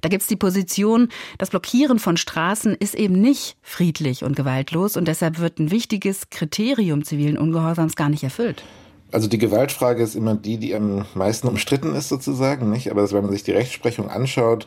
Da 0.00 0.08
gibt 0.08 0.22
es 0.22 0.28
die 0.28 0.36
Position, 0.36 1.10
das 1.36 1.50
Blockieren 1.50 1.98
von 1.98 2.16
Straßen 2.16 2.74
ist 2.74 2.94
eben 2.94 3.20
nicht 3.20 3.58
friedlich 3.60 4.24
und 4.24 4.34
gewaltlos 4.34 4.96
und 4.96 5.06
deshalb 5.06 5.38
wird 5.38 5.58
ein 5.58 5.70
wichtiges 5.70 6.30
Kriterium 6.30 7.04
zivilen 7.04 7.36
Ungehorsams 7.36 7.94
gar 7.94 8.08
nicht 8.08 8.24
erfüllt. 8.24 8.64
Also 9.10 9.28
die 9.28 9.36
Gewaltfrage 9.36 10.02
ist 10.02 10.14
immer 10.14 10.34
die, 10.34 10.56
die 10.56 10.74
am 10.74 11.04
meisten 11.14 11.46
umstritten 11.46 11.94
ist 11.94 12.08
sozusagen, 12.08 12.70
nicht? 12.70 12.90
Aber 12.90 13.12
wenn 13.12 13.24
man 13.24 13.32
sich 13.32 13.42
die 13.42 13.52
Rechtsprechung 13.52 14.08
anschaut, 14.08 14.66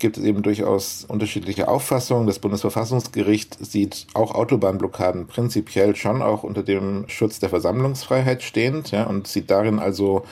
gibt 0.00 0.18
es 0.18 0.24
eben 0.24 0.42
durchaus 0.42 1.04
unterschiedliche 1.06 1.68
Auffassungen. 1.68 2.26
Das 2.26 2.38
Bundesverfassungsgericht 2.38 3.64
sieht 3.64 4.06
auch 4.14 4.34
Autobahnblockaden 4.34 5.26
prinzipiell 5.26 5.94
schon 5.94 6.22
auch 6.22 6.42
unter 6.42 6.62
dem 6.62 7.04
Schutz 7.08 7.38
der 7.38 7.50
Versammlungsfreiheit 7.50 8.42
stehend 8.42 8.90
ja, 8.90 9.04
und 9.04 9.28
sieht 9.28 9.50
darin 9.50 9.78
also 9.78 10.24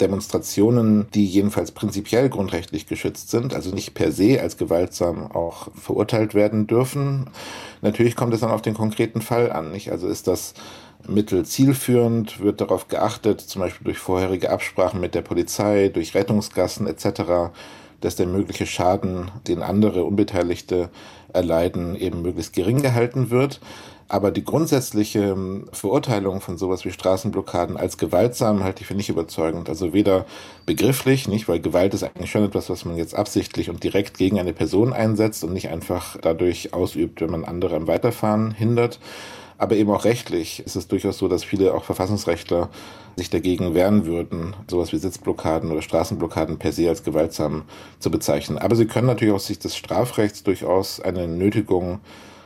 Demonstrationen, 0.00 1.08
die 1.12 1.26
jedenfalls 1.26 1.72
prinzipiell 1.72 2.30
grundrechtlich 2.30 2.86
geschützt 2.86 3.30
sind, 3.30 3.54
also 3.54 3.70
nicht 3.74 3.94
per 3.94 4.12
se 4.12 4.40
als 4.40 4.56
gewaltsam 4.56 5.30
auch 5.30 5.68
verurteilt 5.74 6.34
werden 6.34 6.66
dürfen. 6.66 7.28
Natürlich 7.82 8.16
kommt 8.16 8.32
es 8.32 8.40
dann 8.40 8.50
auf 8.50 8.62
den 8.62 8.74
konkreten 8.74 9.20
Fall 9.20 9.52
an. 9.52 9.72
Nicht? 9.72 9.92
Also 9.92 10.08
ist 10.08 10.26
das 10.26 10.54
Mittel 11.06 11.44
zielführend, 11.44 12.40
wird 12.40 12.60
darauf 12.60 12.88
geachtet, 12.88 13.40
zum 13.40 13.60
Beispiel 13.60 13.84
durch 13.84 13.98
vorherige 13.98 14.50
Absprachen 14.50 15.00
mit 15.00 15.14
der 15.14 15.22
Polizei, 15.22 15.88
durch 15.88 16.14
Rettungsgassen 16.14 16.86
etc., 16.86 17.52
dass 18.00 18.16
der 18.16 18.26
mögliche 18.26 18.66
Schaden, 18.66 19.30
den 19.46 19.62
andere 19.62 20.04
Unbeteiligte 20.04 20.90
erleiden, 21.32 21.96
eben 21.96 22.22
möglichst 22.22 22.52
gering 22.52 22.82
gehalten 22.82 23.30
wird. 23.30 23.60
Aber 24.10 24.32
die 24.32 24.42
grundsätzliche 24.42 25.20
ähm, 25.20 25.68
Verurteilung 25.70 26.40
von 26.40 26.58
sowas 26.58 26.84
wie 26.84 26.90
Straßenblockaden 26.90 27.76
als 27.76 27.96
gewaltsam 27.96 28.64
halte 28.64 28.80
ich 28.80 28.88
für 28.88 28.94
nicht 28.94 29.08
überzeugend. 29.08 29.68
Also 29.68 29.92
weder 29.92 30.26
begrifflich, 30.66 31.28
nicht, 31.28 31.48
weil 31.48 31.60
Gewalt 31.60 31.94
ist 31.94 32.02
eigentlich 32.02 32.32
schon 32.32 32.42
etwas, 32.42 32.68
was 32.68 32.84
man 32.84 32.96
jetzt 32.96 33.14
absichtlich 33.14 33.70
und 33.70 33.84
direkt 33.84 34.18
gegen 34.18 34.40
eine 34.40 34.52
Person 34.52 34.92
einsetzt 34.92 35.44
und 35.44 35.52
nicht 35.52 35.68
einfach 35.68 36.16
dadurch 36.20 36.74
ausübt, 36.74 37.20
wenn 37.20 37.30
man 37.30 37.44
andere 37.44 37.76
am 37.76 37.86
Weiterfahren 37.86 38.50
hindert. 38.50 38.98
Aber 39.60 39.76
eben 39.76 39.90
auch 39.90 40.06
rechtlich 40.06 40.60
ist 40.64 40.74
es 40.74 40.88
durchaus 40.88 41.18
so, 41.18 41.28
dass 41.28 41.44
viele 41.44 41.74
auch 41.74 41.84
Verfassungsrechtler 41.84 42.70
sich 43.16 43.28
dagegen 43.28 43.74
wehren 43.74 44.06
würden, 44.06 44.56
sowas 44.70 44.90
wie 44.90 44.96
Sitzblockaden 44.96 45.70
oder 45.70 45.82
Straßenblockaden 45.82 46.58
per 46.58 46.72
se 46.72 46.88
als 46.88 47.04
gewaltsam 47.04 47.64
zu 47.98 48.10
bezeichnen. 48.10 48.56
Aber 48.56 48.74
sie 48.74 48.86
können 48.86 49.06
natürlich 49.06 49.34
aus 49.34 49.46
Sicht 49.46 49.62
des 49.62 49.76
Strafrechts 49.76 50.44
durchaus 50.44 50.98
eine 50.98 51.28
Nötigung 51.28 52.00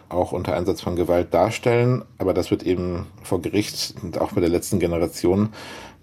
auch 0.09 0.33
unter 0.33 0.56
Einsatz 0.56 0.80
von 0.80 0.97
Gewalt 0.97 1.33
darstellen. 1.33 2.04
Aber 2.18 2.35
das 2.35 2.50
wird 2.50 2.64
eben 2.64 3.06
vor 3.23 3.40
Gericht 3.40 3.94
und 4.02 4.21
auch 4.21 4.33
bei 4.33 4.40
der 4.40 4.50
letzten 4.50 4.80
Generation 4.80 5.50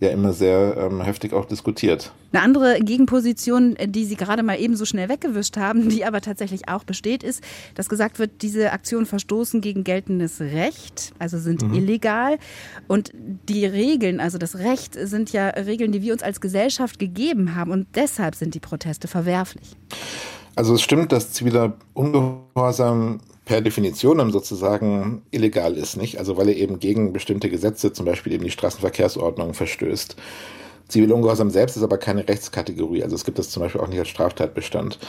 ja 0.02 0.10
immer 0.10 0.34
sehr 0.34 0.76
ähm, 0.78 1.00
heftig 1.02 1.32
auch 1.32 1.46
diskutiert. 1.46 2.12
Eine 2.34 2.44
andere 2.44 2.80
Gegenposition, 2.80 3.78
die 3.86 4.06
Sie 4.06 4.16
gerade 4.16 4.42
mal 4.42 4.60
eben 4.60 4.76
so 4.76 4.84
schnell 4.84 5.10
weggewischt 5.10 5.58
haben, 5.58 5.90
die 5.90 6.04
aber 6.04 6.22
tatsächlich 6.22 6.68
auch 6.68 6.84
besteht, 6.84 7.24
ist, 7.24 7.44
dass 7.76 7.88
gesagt 7.88 8.20
wird, 8.20 8.42
diese 8.42 8.72
Aktionen 8.72 9.06
verstoßen 9.06 9.62
gegen 9.62 9.84
geltendes 9.84 10.42
Recht, 10.42 11.14
also 11.20 11.38
sind 11.38 11.62
mhm. 11.62 11.76
illegal. 11.76 12.40
Und 12.88 13.12
die 13.14 13.66
Regeln, 13.66 14.20
also 14.20 14.38
das 14.38 14.58
Recht, 14.58 14.96
sind 14.96 15.32
ja 15.32 15.50
Regeln, 15.50 15.92
die 15.92 16.02
wir 16.02 16.14
uns 16.14 16.24
als 16.24 16.42
Gesellschaft 16.42 16.98
gegeben 16.98 17.56
haben. 17.56 17.72
Und 17.72 17.88
deshalb 17.96 18.36
sind 18.36 18.56
die 18.56 18.60
Proteste 18.60 19.08
verwerflich. 19.08 19.76
Also 20.56 20.74
es 20.74 20.82
stimmt, 20.82 21.12
dass 21.12 21.32
ziviler 21.32 21.74
Ungehorsam 21.94 23.20
per 23.52 23.60
Definition 23.60 24.32
sozusagen 24.32 25.24
illegal 25.30 25.76
ist, 25.76 25.98
nicht? 25.98 26.18
Also 26.18 26.38
weil 26.38 26.48
er 26.48 26.56
eben 26.56 26.80
gegen 26.80 27.12
bestimmte 27.12 27.50
Gesetze, 27.50 27.92
zum 27.92 28.06
Beispiel 28.06 28.32
eben 28.32 28.46
die 28.46 28.50
Straßenverkehrsordnung, 28.50 29.54
verstößt. 29.54 30.16
Zivilungehorsam 30.88 31.50
selbst 31.50 31.76
ist 31.76 31.84
aber 31.84 31.98
keine 31.98 32.30
Rechtskategorie. 32.30 33.04
Also 33.04 33.16
es 33.16 33.26
gibt 33.26 33.40
das 33.40 33.50
zum 33.50 33.62
Beispiel 33.62 33.82
auch 33.82 33.90
nicht 33.90 34.00
als 34.00 34.08
Straftatbestand. 34.08 35.00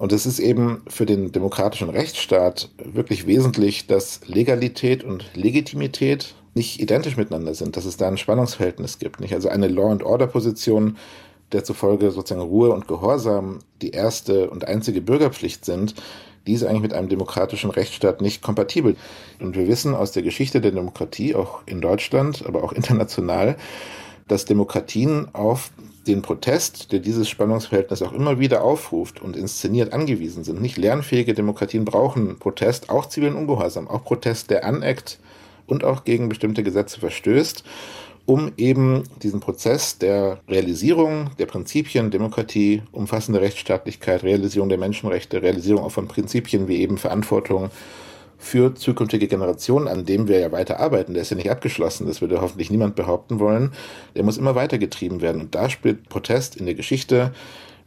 Und 0.00 0.12
es 0.12 0.26
ist 0.26 0.40
eben 0.40 0.82
für 0.88 1.06
den 1.06 1.30
demokratischen 1.30 1.88
Rechtsstaat 1.88 2.68
wirklich 2.84 3.28
wesentlich, 3.28 3.86
dass 3.86 4.22
Legalität 4.26 5.04
und 5.04 5.30
Legitimität 5.36 6.34
nicht 6.54 6.80
identisch 6.80 7.16
miteinander 7.16 7.54
sind, 7.54 7.76
dass 7.76 7.84
es 7.84 7.96
da 7.96 8.08
ein 8.08 8.18
Spannungsverhältnis 8.18 8.98
gibt. 8.98 9.20
Nicht? 9.20 9.34
Also 9.34 9.50
eine 9.50 9.68
Law-and-Order-Position, 9.68 10.96
der 11.52 11.64
zufolge 11.64 12.10
sozusagen 12.10 12.46
Ruhe 12.46 12.70
und 12.70 12.88
Gehorsam 12.88 13.60
die 13.82 13.90
erste 13.90 14.50
und 14.50 14.66
einzige 14.66 15.00
Bürgerpflicht 15.00 15.64
sind, 15.64 15.94
die 16.46 16.52
ist 16.52 16.64
eigentlich 16.64 16.82
mit 16.82 16.92
einem 16.92 17.08
demokratischen 17.08 17.70
Rechtsstaat 17.70 18.20
nicht 18.20 18.42
kompatibel. 18.42 18.96
Und 19.40 19.56
wir 19.56 19.66
wissen 19.66 19.94
aus 19.94 20.12
der 20.12 20.22
Geschichte 20.22 20.60
der 20.60 20.72
Demokratie, 20.72 21.34
auch 21.34 21.62
in 21.66 21.80
Deutschland, 21.80 22.44
aber 22.46 22.62
auch 22.62 22.72
international, 22.72 23.56
dass 24.28 24.44
Demokratien 24.44 25.28
auf 25.34 25.70
den 26.06 26.22
Protest, 26.22 26.92
der 26.92 27.00
dieses 27.00 27.28
Spannungsverhältnis 27.28 28.02
auch 28.02 28.12
immer 28.12 28.38
wieder 28.38 28.62
aufruft 28.62 29.22
und 29.22 29.36
inszeniert, 29.36 29.92
angewiesen 29.92 30.44
sind. 30.44 30.60
Nicht 30.60 30.76
lernfähige 30.76 31.34
Demokratien 31.34 31.84
brauchen 31.84 32.38
Protest, 32.38 32.90
auch 32.90 33.06
zivilen 33.06 33.36
Ungehorsam, 33.36 33.88
auch 33.88 34.04
Protest, 34.04 34.50
der 34.50 34.66
aneckt 34.66 35.18
und 35.66 35.82
auch 35.82 36.04
gegen 36.04 36.28
bestimmte 36.28 36.62
Gesetze 36.62 37.00
verstößt 37.00 37.64
um 38.26 38.52
eben 38.56 39.04
diesen 39.22 39.40
Prozess 39.40 39.98
der 39.98 40.40
Realisierung 40.48 41.30
der 41.38 41.46
Prinzipien 41.46 42.10
Demokratie, 42.10 42.82
umfassende 42.92 43.40
Rechtsstaatlichkeit, 43.40 44.22
Realisierung 44.22 44.68
der 44.68 44.78
Menschenrechte, 44.78 45.42
Realisierung 45.42 45.84
auch 45.84 45.92
von 45.92 46.08
Prinzipien 46.08 46.68
wie 46.68 46.80
eben 46.80 46.96
Verantwortung 46.96 47.70
für 48.38 48.74
zukünftige 48.74 49.28
Generationen, 49.28 49.88
an 49.88 50.04
dem 50.04 50.28
wir 50.28 50.38
ja 50.38 50.52
weiter 50.52 50.80
arbeiten. 50.80 51.14
Der 51.14 51.22
ist 51.22 51.30
ja 51.30 51.36
nicht 51.36 51.50
abgeschlossen, 51.50 52.06
das 52.06 52.20
würde 52.20 52.40
hoffentlich 52.40 52.70
niemand 52.70 52.94
behaupten 52.94 53.40
wollen. 53.40 53.72
Der 54.14 54.22
muss 54.22 54.38
immer 54.38 54.54
weitergetrieben 54.54 55.20
werden. 55.22 55.42
Und 55.42 55.54
da 55.54 55.70
spielt 55.70 56.08
Protest 56.08 56.56
in 56.56 56.66
der 56.66 56.74
Geschichte 56.74 57.32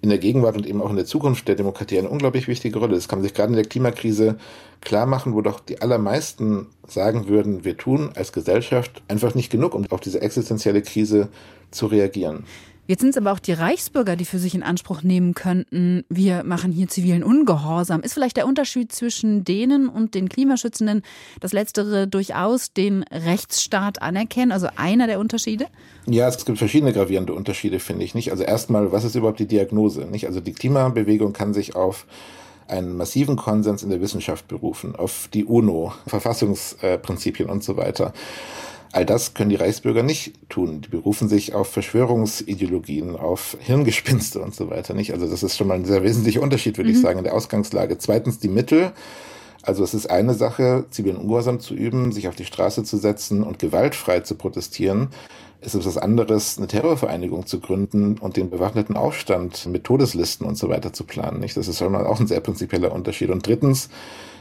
in 0.01 0.09
der 0.09 0.19
Gegenwart 0.19 0.55
und 0.55 0.67
eben 0.67 0.81
auch 0.81 0.89
in 0.89 0.95
der 0.95 1.05
Zukunft 1.05 1.47
der 1.47 1.55
Demokratie 1.55 1.97
eine 1.97 2.09
unglaublich 2.09 2.47
wichtige 2.47 2.77
Rolle. 2.79 2.95
Das 2.95 3.07
kann 3.07 3.19
man 3.19 3.23
sich 3.23 3.33
gerade 3.33 3.49
in 3.49 3.55
der 3.55 3.65
Klimakrise 3.65 4.37
klar 4.81 5.05
machen, 5.05 5.33
wo 5.33 5.41
doch 5.41 5.59
die 5.59 5.81
allermeisten 5.81 6.67
sagen 6.87 7.27
würden, 7.27 7.65
wir 7.65 7.77
tun 7.77 8.11
als 8.15 8.31
Gesellschaft 8.31 9.01
einfach 9.07 9.33
nicht 9.33 9.51
genug, 9.51 9.73
um 9.73 9.85
auf 9.89 9.99
diese 9.99 10.21
existenzielle 10.21 10.81
Krise 10.81 11.29
zu 11.71 11.87
reagieren. 11.87 12.45
Jetzt 12.87 13.01
sind 13.01 13.09
es 13.09 13.17
aber 13.17 13.33
auch 13.33 13.39
die 13.39 13.51
Reichsbürger, 13.51 14.15
die 14.15 14.23
für 14.23 14.39
sich 14.39 14.55
in 14.55 14.63
Anspruch 14.63 15.03
nehmen 15.03 15.33
könnten, 15.33 16.05
wir 16.07 16.45
machen 16.45 16.71
hier 16.71 16.87
zivilen 16.87 17.21
Ungehorsam. 17.21 18.01
Ist 18.01 18.13
vielleicht 18.13 18.37
der 18.37 18.47
Unterschied 18.47 18.93
zwischen 18.93 19.43
denen 19.43 19.89
und 19.89 20.15
den 20.15 20.29
Klimaschützenden, 20.29 21.01
das 21.41 21.51
letztere 21.51 22.07
durchaus 22.07 22.71
den 22.71 23.03
Rechtsstaat 23.03 24.01
anerkennen, 24.01 24.53
also 24.53 24.69
einer 24.77 25.07
der 25.07 25.19
Unterschiede? 25.19 25.65
Ja, 26.05 26.29
es 26.29 26.45
gibt 26.45 26.57
verschiedene 26.57 26.93
gravierende 26.93 27.33
Unterschiede, 27.33 27.79
finde 27.79 28.05
ich 28.05 28.15
nicht. 28.15 28.31
Also 28.31 28.43
erstmal, 28.43 28.93
was 28.93 29.03
ist 29.03 29.15
überhaupt 29.15 29.39
die 29.39 29.47
Diagnose? 29.47 30.05
Nicht? 30.05 30.25
Also 30.25 30.39
die 30.39 30.53
Klimabewegung 30.53 31.33
kann 31.33 31.53
sich 31.53 31.75
auf 31.75 32.05
einen 32.69 32.95
massiven 32.95 33.35
Konsens 33.35 33.83
in 33.83 33.89
der 33.89 33.99
Wissenschaft 33.99 34.47
berufen, 34.47 34.95
auf 34.95 35.29
die 35.33 35.43
UNO, 35.43 35.93
Verfassungsprinzipien 36.05 37.49
und 37.49 37.63
so 37.65 37.75
weiter. 37.75 38.13
All 38.91 39.05
das 39.05 39.33
können 39.33 39.49
die 39.49 39.55
Reichsbürger 39.55 40.03
nicht 40.03 40.33
tun. 40.49 40.81
Die 40.81 40.89
berufen 40.89 41.27
sich 41.27 41.53
auf 41.53 41.67
Verschwörungsideologien, 41.69 43.15
auf 43.15 43.57
Hirngespinste 43.59 44.39
und 44.41 44.55
so 44.55 44.69
weiter 44.69 44.93
nicht. 44.93 45.13
Also 45.13 45.27
das 45.27 45.43
ist 45.43 45.57
schon 45.57 45.67
mal 45.67 45.75
ein 45.75 45.85
sehr 45.85 46.03
wesentlicher 46.03 46.41
Unterschied, 46.41 46.77
würde 46.77 46.89
mhm. 46.89 46.95
ich 46.95 47.01
sagen, 47.01 47.17
in 47.19 47.23
der 47.23 47.33
Ausgangslage. 47.33 47.97
Zweitens 47.97 48.39
die 48.39 48.47
Mittel. 48.47 48.93
Also 49.63 49.83
es 49.83 49.93
ist 49.93 50.09
eine 50.09 50.33
Sache, 50.33 50.85
zivilen 50.91 51.17
Ungehorsam 51.17 51.59
zu 51.59 51.73
üben, 51.73 52.13
sich 52.13 52.29
auf 52.29 52.35
die 52.35 52.45
Straße 52.45 52.83
zu 52.83 52.95
setzen 52.95 53.43
und 53.43 53.59
gewaltfrei 53.59 54.21
zu 54.21 54.35
protestieren. 54.35 55.09
Es 55.59 55.75
ist 55.75 55.85
was 55.85 55.97
anderes, 55.97 56.57
eine 56.57 56.67
Terrorvereinigung 56.67 57.47
zu 57.47 57.59
gründen 57.59 58.17
und 58.17 58.37
den 58.37 58.49
bewaffneten 58.49 58.95
Aufstand 58.95 59.65
mit 59.65 59.83
Todeslisten 59.83 60.45
und 60.45 60.57
so 60.57 60.69
weiter 60.69 60.93
zu 60.93 61.03
planen. 61.03 61.39
Nicht? 61.39 61.57
Das 61.57 61.67
ist 61.67 61.79
schon 61.79 61.91
mal 61.91 62.05
auch 62.05 62.19
ein 62.19 62.27
sehr 62.27 62.39
prinzipieller 62.39 62.93
Unterschied. 62.93 63.29
Und 63.29 63.45
drittens 63.45 63.89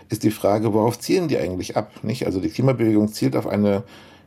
ist 0.09 0.23
die 0.23 0.31
Frage, 0.31 0.73
worauf 0.75 1.01
zielen 1.01 1.27
die 1.27 1.39
eigentlich 1.39 1.77
ab? 1.77 1.91
Nicht? 2.03 2.27
Also 2.27 2.39
die 2.39 2.51
Klimabewegung 2.51 3.09
zielt 3.13 3.35
auf 3.35 3.47
eine 3.47 3.83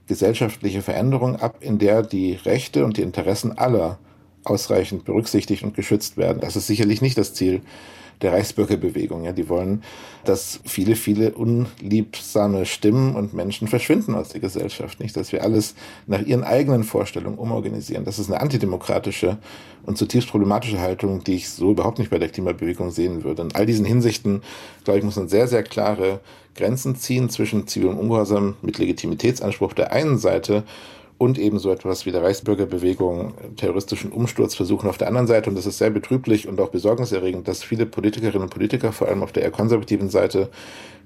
gesellschaftliche 0.09 0.81
Veränderung 0.81 1.37
ab, 1.37 1.57
in 1.61 1.77
der 1.77 2.01
die 2.01 2.33
Rechte 2.33 2.83
und 2.83 2.97
die 2.97 3.03
Interessen 3.03 3.57
aller 3.57 3.99
ausreichend 4.43 5.05
berücksichtigt 5.05 5.63
und 5.63 5.75
geschützt 5.75 6.17
werden. 6.17 6.41
Das 6.41 6.55
ist 6.55 6.67
sicherlich 6.67 7.01
nicht 7.01 7.17
das 7.17 7.33
Ziel 7.33 7.61
der 8.21 8.33
Reichsbürgerbewegung. 8.33 9.23
Ja, 9.23 9.31
die 9.31 9.49
wollen, 9.49 9.83
dass 10.25 10.59
viele, 10.65 10.95
viele 10.95 11.31
unliebsame 11.31 12.65
Stimmen 12.65 13.15
und 13.15 13.33
Menschen 13.33 13.67
verschwinden 13.67 14.15
aus 14.15 14.29
der 14.29 14.41
Gesellschaft. 14.41 14.99
Nicht, 14.99 15.15
dass 15.15 15.31
wir 15.31 15.43
alles 15.43 15.75
nach 16.07 16.21
ihren 16.21 16.43
eigenen 16.43 16.83
Vorstellungen 16.83 17.37
umorganisieren. 17.37 18.05
Das 18.05 18.19
ist 18.19 18.29
eine 18.29 18.41
antidemokratische 18.41 19.37
und 19.85 19.97
zutiefst 19.97 20.29
problematische 20.29 20.79
Haltung, 20.79 21.23
die 21.23 21.35
ich 21.35 21.49
so 21.49 21.71
überhaupt 21.71 21.99
nicht 21.99 22.11
bei 22.11 22.19
der 22.19 22.29
Klimabewegung 22.29 22.91
sehen 22.91 23.23
würde. 23.23 23.41
In 23.43 23.55
all 23.55 23.65
diesen 23.65 23.85
Hinsichten, 23.85 24.41
glaube 24.83 24.99
ich, 24.99 25.05
muss 25.05 25.15
man 25.15 25.29
sehr, 25.29 25.47
sehr 25.47 25.63
klare 25.63 26.19
Grenzen 26.55 26.95
ziehen 26.95 27.29
zwischen 27.29 27.67
zivilem 27.67 27.97
Ungehorsam 27.97 28.57
mit 28.61 28.77
Legitimitätsanspruch 28.77 29.73
der 29.73 29.93
einen 29.93 30.17
Seite 30.17 30.63
und 31.19 31.37
eben 31.37 31.59
so 31.59 31.69
etwas 31.69 32.05
wie 32.05 32.11
der 32.11 32.23
Reichsbürgerbewegung, 32.23 33.33
terroristischen 33.57 34.11
Umsturzversuchen 34.11 34.89
auf 34.89 34.97
der 34.97 35.09
anderen 35.09 35.27
Seite. 35.27 35.49
Und 35.49 35.57
das 35.57 35.65
ist 35.65 35.77
sehr 35.77 35.89
betrüblich 35.89 36.47
und 36.47 36.59
auch 36.61 36.69
besorgniserregend, 36.69 37.45
dass 37.47 37.61
viele 37.61 37.85
Politikerinnen 37.85 38.43
und 38.43 38.49
Politiker, 38.49 38.93
vor 38.93 39.09
allem 39.09 39.21
auf 39.21 39.33
der 39.33 39.43
eher 39.43 39.51
konservativen 39.51 40.09
Seite, 40.09 40.49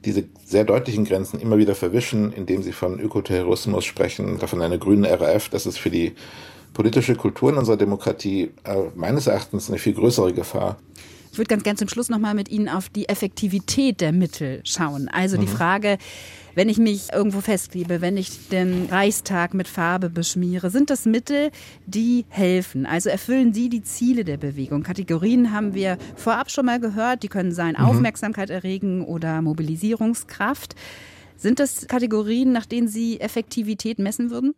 diese 0.05 0.25
sehr 0.45 0.65
deutlichen 0.65 1.03
Grenzen 1.03 1.39
immer 1.39 1.57
wieder 1.57 1.73
verwischen, 1.73 2.31
indem 2.31 2.61
sie 2.61 2.73
von 2.73 2.99
Ökoterrorismus 2.99 3.85
sprechen, 3.85 4.37
davon 4.37 4.61
eine 4.61 4.77
grüne 4.77 5.09
RAF. 5.19 5.49
Das 5.49 5.65
ist 5.65 5.79
für 5.79 5.89
die 5.89 6.13
politische 6.73 7.15
Kultur 7.15 7.49
in 7.49 7.57
unserer 7.57 7.77
Demokratie 7.77 8.51
äh, 8.65 8.75
meines 8.95 9.25
Erachtens 9.25 9.69
eine 9.69 9.79
viel 9.79 9.93
größere 9.93 10.31
Gefahr. 10.31 10.77
Ich 11.31 11.39
würde 11.39 11.47
ganz 11.47 11.63
gern 11.63 11.77
zum 11.77 11.87
Schluss 11.87 12.09
nochmal 12.09 12.35
mit 12.35 12.49
Ihnen 12.49 12.69
auf 12.69 12.89
die 12.89 13.09
Effektivität 13.09 13.99
der 13.99 14.11
Mittel 14.11 14.61
schauen. 14.63 15.09
Also 15.11 15.37
mhm. 15.37 15.41
die 15.41 15.47
Frage, 15.47 15.97
wenn 16.55 16.69
ich 16.69 16.77
mich 16.77 17.11
irgendwo 17.13 17.41
festklebe, 17.41 18.01
wenn 18.01 18.17
ich 18.17 18.49
den 18.49 18.85
Reichstag 18.89 19.53
mit 19.53 19.67
Farbe 19.67 20.09
beschmiere, 20.09 20.69
sind 20.69 20.89
das 20.89 21.05
Mittel, 21.05 21.51
die 21.85 22.25
helfen? 22.29 22.85
Also 22.85 23.09
erfüllen 23.09 23.53
sie 23.53 23.69
die 23.69 23.83
Ziele 23.83 24.23
der 24.23 24.37
Bewegung? 24.37 24.83
Kategorien 24.83 25.51
haben 25.51 25.73
wir 25.73 25.97
vorab 26.15 26.51
schon 26.51 26.65
mal 26.65 26.79
gehört. 26.79 27.23
Die 27.23 27.27
können 27.27 27.51
sein 27.51 27.75
mhm. 27.77 27.85
Aufmerksamkeit 27.85 28.49
erregen 28.49 29.05
oder 29.05 29.41
Mobilisierungskraft. 29.41 30.75
Sind 31.37 31.59
das 31.59 31.87
Kategorien, 31.87 32.51
nach 32.51 32.65
denen 32.65 32.87
Sie 32.87 33.19
Effektivität 33.19 33.99
messen 33.99 34.29
würden? 34.29 34.55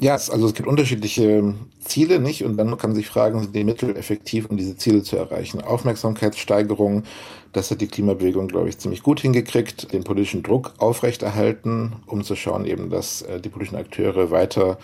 Ja, 0.00 0.12
also 0.12 0.46
es 0.46 0.54
gibt 0.54 0.68
unterschiedliche 0.68 1.54
Ziele, 1.84 2.20
nicht? 2.20 2.44
Und 2.44 2.56
dann 2.56 2.76
kann 2.78 2.90
man 2.90 2.96
sich 2.96 3.08
fragen, 3.08 3.40
sind 3.40 3.54
die 3.54 3.64
Mittel 3.64 3.96
effektiv, 3.96 4.46
um 4.46 4.56
diese 4.56 4.76
Ziele 4.76 5.02
zu 5.02 5.16
erreichen? 5.16 5.60
Aufmerksamkeitssteigerung, 5.60 7.04
das 7.52 7.70
hat 7.70 7.80
die 7.80 7.86
Klimabewegung, 7.86 8.48
glaube 8.48 8.68
ich, 8.68 8.78
ziemlich 8.78 9.02
gut 9.02 9.20
hingekriegt, 9.20 9.92
den 9.92 10.04
politischen 10.04 10.42
Druck 10.42 10.74
aufrechterhalten, 10.78 11.92
um 12.06 12.24
zu 12.24 12.34
schauen 12.34 12.64
eben, 12.64 12.90
dass 12.90 13.22
äh, 13.22 13.40
die 13.40 13.48
politischen 13.48 13.76
Akteure 13.76 14.30
weiter 14.30 14.78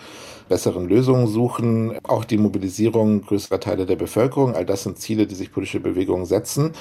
besseren 0.51 0.89
Lösungen 0.89 1.27
suchen. 1.27 1.97
Auch 2.03 2.25
die 2.25 2.37
Mobilisierung 2.37 3.21
größerer 3.21 3.61
Teile 3.61 3.85
der 3.85 3.95
Bevölkerung, 3.95 4.53
all 4.53 4.65
das 4.65 4.83
sind 4.83 4.99
Ziele, 4.99 5.25
die 5.25 5.35
sich 5.35 5.51
politische 5.51 5.79
Bewegungen 5.79 6.25
setzen. 6.25 6.73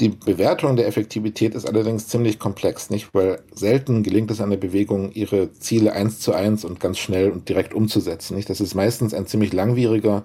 Die 0.00 0.10
Bewertung 0.10 0.76
der 0.76 0.86
Effektivität 0.86 1.54
ist 1.54 1.66
allerdings 1.66 2.08
ziemlich 2.08 2.38
komplex, 2.38 2.90
nicht? 2.90 3.08
Weil 3.14 3.40
selten 3.54 4.02
gelingt 4.02 4.30
es 4.30 4.42
einer 4.42 4.58
Bewegung, 4.58 5.12
ihre 5.12 5.50
Ziele 5.54 5.94
eins 5.94 6.20
zu 6.20 6.34
eins 6.34 6.66
und 6.66 6.78
ganz 6.78 6.98
schnell 6.98 7.30
und 7.30 7.48
direkt 7.48 7.72
umzusetzen, 7.72 8.36
nicht? 8.36 8.50
Das 8.50 8.60
ist 8.60 8.74
meistens 8.74 9.14
ein 9.14 9.26
ziemlich 9.26 9.54
langwieriger 9.56 10.22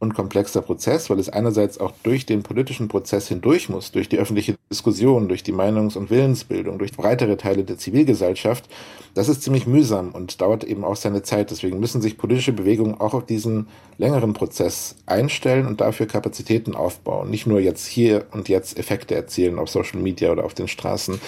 und 0.00 0.14
komplexer 0.14 0.62
Prozess, 0.62 1.10
weil 1.10 1.18
es 1.18 1.28
einerseits 1.28 1.78
auch 1.78 1.92
durch 2.02 2.24
den 2.24 2.42
politischen 2.42 2.88
Prozess 2.88 3.28
hindurch 3.28 3.68
muss, 3.68 3.92
durch 3.92 4.08
die 4.08 4.16
öffentliche 4.16 4.56
Diskussion, 4.70 5.28
durch 5.28 5.42
die 5.42 5.52
Meinungs- 5.52 5.96
und 5.96 6.08
Willensbildung, 6.08 6.78
durch 6.78 6.92
breitere 6.92 7.36
Teile 7.36 7.64
der 7.64 7.76
Zivilgesellschaft. 7.76 8.64
Das 9.12 9.28
ist 9.28 9.42
ziemlich 9.42 9.66
mühsam 9.66 10.12
und 10.12 10.40
dauert 10.40 10.64
eben 10.64 10.84
auch 10.84 10.96
seine 10.96 11.22
Zeit. 11.22 11.50
Deswegen 11.50 11.80
müssen 11.80 12.00
sich 12.00 12.16
politische 12.16 12.52
Bewegungen 12.52 12.98
auch 12.98 13.12
auf 13.12 13.26
diesen 13.26 13.68
längeren 13.98 14.32
Prozess 14.32 14.96
einstellen 15.04 15.66
und 15.66 15.82
dafür 15.82 16.06
Kapazitäten 16.06 16.74
aufbauen. 16.74 17.28
Nicht 17.28 17.46
nur 17.46 17.60
jetzt 17.60 17.86
hier 17.86 18.24
und 18.32 18.48
jetzt 18.48 18.78
Effekte 18.78 19.14
erzielen 19.14 19.58
auf 19.58 19.68
Social 19.68 20.00
Media 20.00 20.32
oder 20.32 20.44
auf 20.44 20.54
den 20.54 20.68
Straßen. 20.68 21.20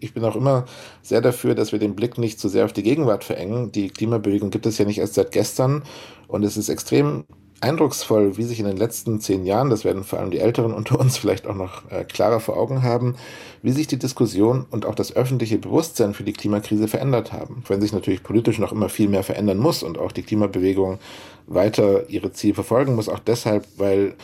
Ich 0.00 0.14
bin 0.14 0.24
auch 0.24 0.36
immer 0.36 0.64
sehr 1.02 1.20
dafür, 1.20 1.54
dass 1.54 1.72
wir 1.72 1.78
den 1.78 1.96
Blick 1.96 2.18
nicht 2.18 2.38
zu 2.38 2.48
sehr 2.48 2.64
auf 2.64 2.72
die 2.72 2.82
Gegenwart 2.82 3.24
verengen. 3.24 3.72
Die 3.72 3.88
Klimabewegung 3.88 4.50
gibt 4.50 4.66
es 4.66 4.78
ja 4.78 4.84
nicht 4.84 4.98
erst 4.98 5.14
seit 5.14 5.32
gestern 5.32 5.82
und 6.28 6.44
es 6.44 6.56
ist 6.56 6.68
extrem 6.68 7.24
eindrucksvoll, 7.60 8.36
wie 8.36 8.42
sich 8.42 8.60
in 8.60 8.66
den 8.66 8.76
letzten 8.76 9.20
zehn 9.20 9.46
Jahren, 9.46 9.70
das 9.70 9.84
werden 9.84 10.04
vor 10.04 10.18
allem 10.18 10.30
die 10.30 10.38
Älteren 10.38 10.74
unter 10.74 11.00
uns 11.00 11.16
vielleicht 11.18 11.46
auch 11.46 11.54
noch 11.54 11.90
äh, 11.90 12.04
klarer 12.04 12.40
vor 12.40 12.56
Augen 12.56 12.82
haben, 12.82 13.16
wie 13.62 13.72
sich 13.72 13.86
die 13.86 13.98
Diskussion 13.98 14.66
und 14.70 14.86
auch 14.86 14.94
das 14.94 15.14
öffentliche 15.16 15.58
Bewusstsein 15.58 16.14
für 16.14 16.24
die 16.24 16.32
Klimakrise 16.32 16.88
verändert 16.88 17.32
haben. 17.32 17.62
Wenn 17.68 17.80
sich 17.80 17.92
natürlich 17.92 18.22
politisch 18.22 18.58
noch 18.58 18.72
immer 18.72 18.88
viel 18.88 19.08
mehr 19.08 19.22
verändern 19.22 19.58
muss 19.58 19.82
und 19.82 19.98
auch 19.98 20.12
die 20.12 20.22
Klimabewegung 20.22 20.98
weiter 21.46 22.08
ihre 22.10 22.32
Ziele 22.32 22.54
verfolgen 22.54 22.94
muss, 22.94 23.08
auch 23.08 23.20
deshalb, 23.20 23.66
weil 23.76 24.14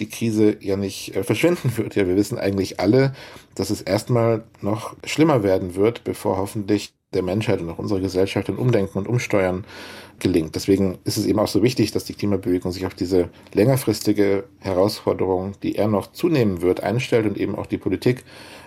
die 0.00 0.08
Krise 0.08 0.56
ja 0.60 0.76
nicht 0.76 1.14
äh, 1.14 1.22
verschwinden 1.22 1.72
wird. 1.76 1.94
Ja, 1.94 2.06
wir 2.06 2.16
wissen 2.16 2.38
eigentlich 2.38 2.80
alle, 2.80 3.14
dass 3.54 3.70
es 3.70 3.82
erstmal 3.82 4.44
noch 4.60 4.96
schlimmer 5.04 5.42
werden 5.42 5.74
wird, 5.74 6.04
bevor 6.04 6.36
hoffentlich 6.38 6.94
der 7.12 7.22
Menschheit 7.22 7.60
und 7.60 7.70
auch 7.70 7.78
unserer 7.78 8.00
Gesellschaft 8.00 8.48
ein 8.48 8.56
Umdenken 8.56 8.98
und 8.98 9.08
Umsteuern 9.08 9.64
gelingt. 10.18 10.54
Deswegen 10.54 10.98
ist 11.04 11.18
es 11.18 11.26
eben 11.26 11.38
auch 11.38 11.48
so 11.48 11.62
wichtig, 11.62 11.92
dass 11.92 12.04
die 12.04 12.14
Klimabewegung 12.14 12.72
sich 12.72 12.86
auf 12.86 12.94
diese 12.94 13.28
längerfristige 13.52 14.44
Herausforderung, 14.60 15.52
die 15.62 15.76
er 15.76 15.88
noch 15.88 16.12
zunehmen 16.12 16.62
wird, 16.62 16.82
einstellt 16.82 17.26
und 17.26 17.36
eben 17.36 17.54
auch 17.54 17.66
die 17.66 17.78
Politik 17.78 18.24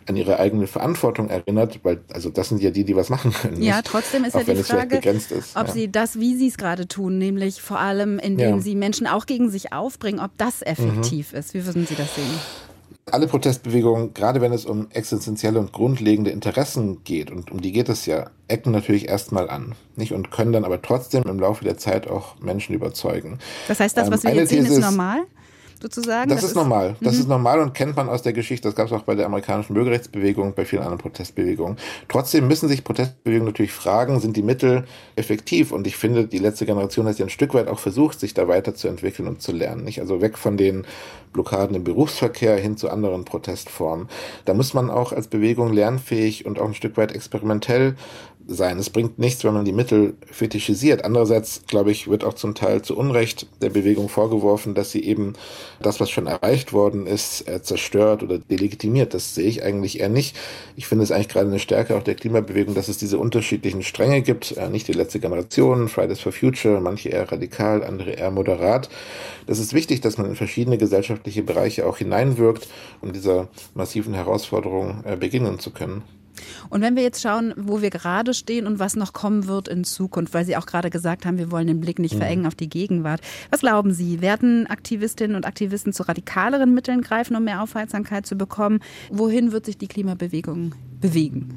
an 0.08 0.16
ihre 0.16 0.40
eigene 0.40 0.68
Verantwortung 0.68 1.30
erinnert, 1.30 1.80
weil 1.84 2.02
also 2.14 2.30
das 2.30 2.50
sind 2.50 2.62
ja 2.62 2.72
die, 2.72 2.84
die 2.84 2.96
was 2.96 3.10
machen 3.10 3.34
können. 3.34 3.62
Ja, 3.62 3.82
trotzdem 3.82 4.24
ist 4.24 4.36
auch 4.36 4.48
ja 4.48 4.54
die 4.54 4.64
Frage, 4.64 4.98
ob 4.98 5.68
ja. 5.68 5.74
sie 5.74 5.92
das, 5.92 6.20
wie 6.20 6.36
sie 6.36 6.48
es 6.48 6.58
gerade 6.58 6.88
tun, 6.88 7.18
nämlich 7.18 7.62
vor 7.62 7.80
allem, 7.80 8.20
indem 8.20 8.58
ja. 8.58 8.60
sie 8.60 8.76
Menschen 8.76 9.08
auch 9.08 9.26
gegen 9.26 9.50
sich 9.50 9.74
aufbringen, 9.74 10.20
ob 10.20 10.32
das 10.38 10.62
effektiv 10.62 11.34
mhm. 11.34 11.40
ist. 11.40 11.54
Wie 11.54 11.66
würden 11.66 11.88
Sie 11.88 11.96
das 11.96 12.16
sehen? 12.16 12.40
alle 13.12 13.28
Protestbewegungen, 13.28 14.14
gerade 14.14 14.42
wenn 14.42 14.52
es 14.52 14.66
um 14.66 14.90
existenzielle 14.92 15.60
und 15.60 15.72
grundlegende 15.72 16.32
Interessen 16.32 17.04
geht, 17.04 17.30
und 17.30 17.52
um 17.52 17.62
die 17.62 17.72
geht 17.72 17.90
es 17.90 18.06
ja, 18.06 18.32
ecken 18.48 18.72
natürlich 18.72 19.08
erstmal 19.08 19.50
an, 19.50 19.76
nicht? 19.96 20.14
Und 20.14 20.32
können 20.32 20.54
dann 20.54 20.66
aber 20.66 20.82
trotzdem 20.82 21.24
im 21.24 21.40
Laufe 21.40 21.64
der 21.64 21.78
Zeit 21.78 22.08
auch 22.08 22.40
Menschen 22.40 22.74
überzeugen. 22.74 23.40
Das 23.68 23.80
heißt, 23.80 23.96
das, 23.96 24.10
was 24.10 24.24
ähm, 24.24 24.32
wir 24.32 24.38
jetzt 24.42 24.50
sehen, 24.50 24.66
ist 24.66 24.80
normal? 24.80 25.20
Sozusagen? 25.86 26.30
Das, 26.30 26.38
das 26.38 26.46
ist, 26.46 26.52
ist, 26.52 26.56
normal. 26.56 26.96
Das 27.02 27.14
mhm. 27.14 27.20
ist 27.20 27.28
normal 27.30 27.60
und 27.60 27.74
kennt 27.74 27.96
man 27.96 28.10
aus 28.10 28.24
der 28.24 28.34
Geschichte. 28.34 28.68
Das 28.68 28.76
gab 28.76 28.88
es 28.88 28.94
auch 28.94 29.04
bei 29.04 29.16
der 29.16 29.28
amerikanischen 29.28 29.74
Bürgerrechtsbewegung, 29.74 30.54
bei 30.56 30.66
vielen 30.66 30.82
anderen 30.82 31.00
Protestbewegungen. 31.00 31.78
Trotzdem 32.08 32.48
müssen 32.48 32.68
sich 32.68 32.84
Protestbewegungen 32.84 33.48
natürlich 33.48 33.72
fragen, 33.72 34.20
sind 34.20 34.36
die 34.36 34.44
Mittel 34.44 34.86
effektiv? 35.16 35.72
Und 35.72 35.86
ich 35.86 35.96
finde, 35.96 36.28
die 36.28 36.40
letzte 36.40 36.66
Generation 36.66 37.08
hat 37.08 37.20
ja 37.20 37.26
ein 37.26 37.30
Stück 37.30 37.54
weit 37.54 37.68
auch 37.68 37.80
versucht, 37.80 38.20
sich 38.20 38.34
da 38.34 38.48
weiterzuentwickeln 38.48 39.28
und 39.28 39.42
zu 39.42 39.52
lernen. 39.52 39.84
Nicht? 39.84 40.00
Also 40.00 40.22
weg 40.22 40.38
von 40.38 40.58
den 40.58 40.86
Blockaden 41.34 41.76
im 41.76 41.84
Berufsverkehr 41.84 42.58
hin 42.58 42.78
zu 42.78 42.90
anderen 42.90 43.26
Protestformen. 43.26 44.08
Da 44.46 44.54
muss 44.54 44.74
man 44.74 44.90
auch 44.90 45.12
als 45.12 45.28
Bewegung 45.28 45.74
lernfähig 45.74 46.46
und 46.46 46.60
auch 46.60 46.66
ein 46.66 46.74
Stück 46.74 46.98
weit 46.98 47.12
experimentell 47.12 47.96
sein. 48.48 48.78
Es 48.80 48.90
bringt 48.90 49.20
nichts, 49.20 49.44
wenn 49.44 49.54
man 49.54 49.66
die 49.66 49.72
Mittel 49.72 50.16
fetischisiert. 50.32 51.04
Andererseits, 51.04 51.64
glaube 51.68 51.92
ich, 51.92 52.08
wird 52.08 52.24
auch 52.24 52.34
zum 52.34 52.56
Teil 52.56 52.82
zu 52.82 52.98
Unrecht 52.98 53.48
der 53.62 53.70
Bewegung 53.70 54.10
vorgeworfen, 54.10 54.76
dass 54.76 54.92
sie 54.92 55.04
eben 55.04 55.34
das, 55.82 56.00
was 56.00 56.10
schon 56.10 56.28
erreicht 56.28 56.74
worden 56.74 57.08
ist, 57.08 57.48
äh, 57.48 57.62
zerstört 57.62 58.24
oder 58.24 58.38
delegitimiert. 58.38 59.14
Das 59.14 59.36
sehe 59.36 59.48
ich 59.48 59.64
eigentlich 59.64 60.00
eher 60.00 60.10
nicht. 60.10 60.36
Ich 60.76 60.88
finde 60.88 61.04
es 61.04 61.12
eigentlich 61.12 61.30
gerade 61.30 61.48
eine 61.48 61.60
Stärke 61.60 61.96
auch 61.96 62.04
der 62.04 62.16
Klimabewegung, 62.16 62.76
dass 62.76 62.88
es 62.88 62.98
diese 62.98 63.18
unterschiedlichen 63.18 63.84
Stränge 63.84 64.22
gibt. 64.22 64.58
Äh, 64.58 64.70
nicht 64.70 64.88
die 64.88 64.94
letzte 64.94 65.20
Generation, 65.20 65.88
Fridays 65.88 66.20
for 66.20 66.32
Future, 66.32 66.82
manche 66.82 67.10
eher 67.10 67.32
radikal, 67.32 67.84
andere 67.84 68.12
eher 68.12 68.32
moderat. 68.32 68.90
Das 69.48 69.60
ist 69.60 69.74
wichtig, 69.74 70.02
dass 70.02 70.18
man 70.18 70.28
in 70.28 70.36
verschiedene 70.36 70.78
gesellschaftliche 70.78 71.44
Bereiche 71.44 71.86
auch 71.86 71.98
hineinwirkt, 71.98 72.68
um 73.02 73.14
dieser 73.14 73.48
massiven 73.74 74.14
Herausforderung 74.14 75.04
äh, 75.06 75.16
begegnen 75.16 75.60
zu 75.60 75.72
können. 75.72 76.04
Und 76.70 76.82
wenn 76.82 76.96
wir 76.96 77.04
jetzt 77.04 77.22
schauen, 77.22 77.54
wo 77.58 77.82
wir 77.82 77.90
gerade 77.90 78.34
stehen 78.34 78.68
und 78.68 78.80
was 78.80 78.96
noch 78.96 79.14
kommen 79.14 79.48
wird 79.48 79.68
in 79.68 79.84
Zukunft, 79.84 80.34
weil 80.34 80.46
Sie 80.46 80.58
auch 80.58 80.66
gerade 80.66 80.90
gesagt 80.90 81.26
haben, 81.26 81.38
wir 81.38 81.52
wollen 81.52 81.68
den 81.68 81.80
Blick 81.80 82.00
nicht 82.00 82.16
mhm. 82.16 82.20
verengen 82.20 82.46
auf 82.46 82.56
die 82.56 82.70
Gegenwart. 82.70 83.22
Was 83.50 83.62
glauben 83.62 83.94
Sie, 83.94 84.22
werden 84.22 84.68
Aktivistinnen 84.68 85.36
und 85.36 85.46
Aktivisten 85.46 85.94
zu 85.94 86.04
radikaleren 86.04 86.74
Mitteln 86.74 87.02
greifen, 87.02 87.36
um 87.36 87.44
mehr 87.44 87.62
Aufmerksamkeit 87.62 88.26
zu 88.26 88.36
bekommen? 88.36 88.80
Wohin 89.12 89.52
wird 89.52 89.66
sich 89.66 89.78
die 89.78 89.88
Klimabewegung 89.88 90.74
bewegen? 91.00 91.54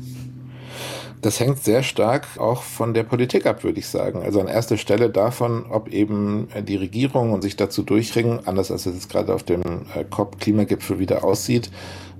Das 1.20 1.40
hängt 1.40 1.64
sehr 1.64 1.82
stark 1.82 2.26
auch 2.38 2.62
von 2.62 2.94
der 2.94 3.02
Politik 3.02 3.46
ab, 3.46 3.64
würde 3.64 3.80
ich 3.80 3.88
sagen. 3.88 4.22
Also 4.22 4.40
an 4.40 4.46
erster 4.46 4.76
Stelle 4.76 5.10
davon, 5.10 5.66
ob 5.68 5.88
eben 5.88 6.48
die 6.66 6.76
Regierung 6.76 7.32
und 7.32 7.42
sich 7.42 7.56
dazu 7.56 7.82
durchringen, 7.82 8.46
anders 8.46 8.70
als 8.70 8.86
es 8.86 8.94
jetzt 8.94 9.10
gerade 9.10 9.34
auf 9.34 9.42
dem 9.42 9.62
äh, 9.94 10.04
COP-Klimagipfel 10.08 10.98
wieder 10.98 11.24
aussieht, 11.24 11.70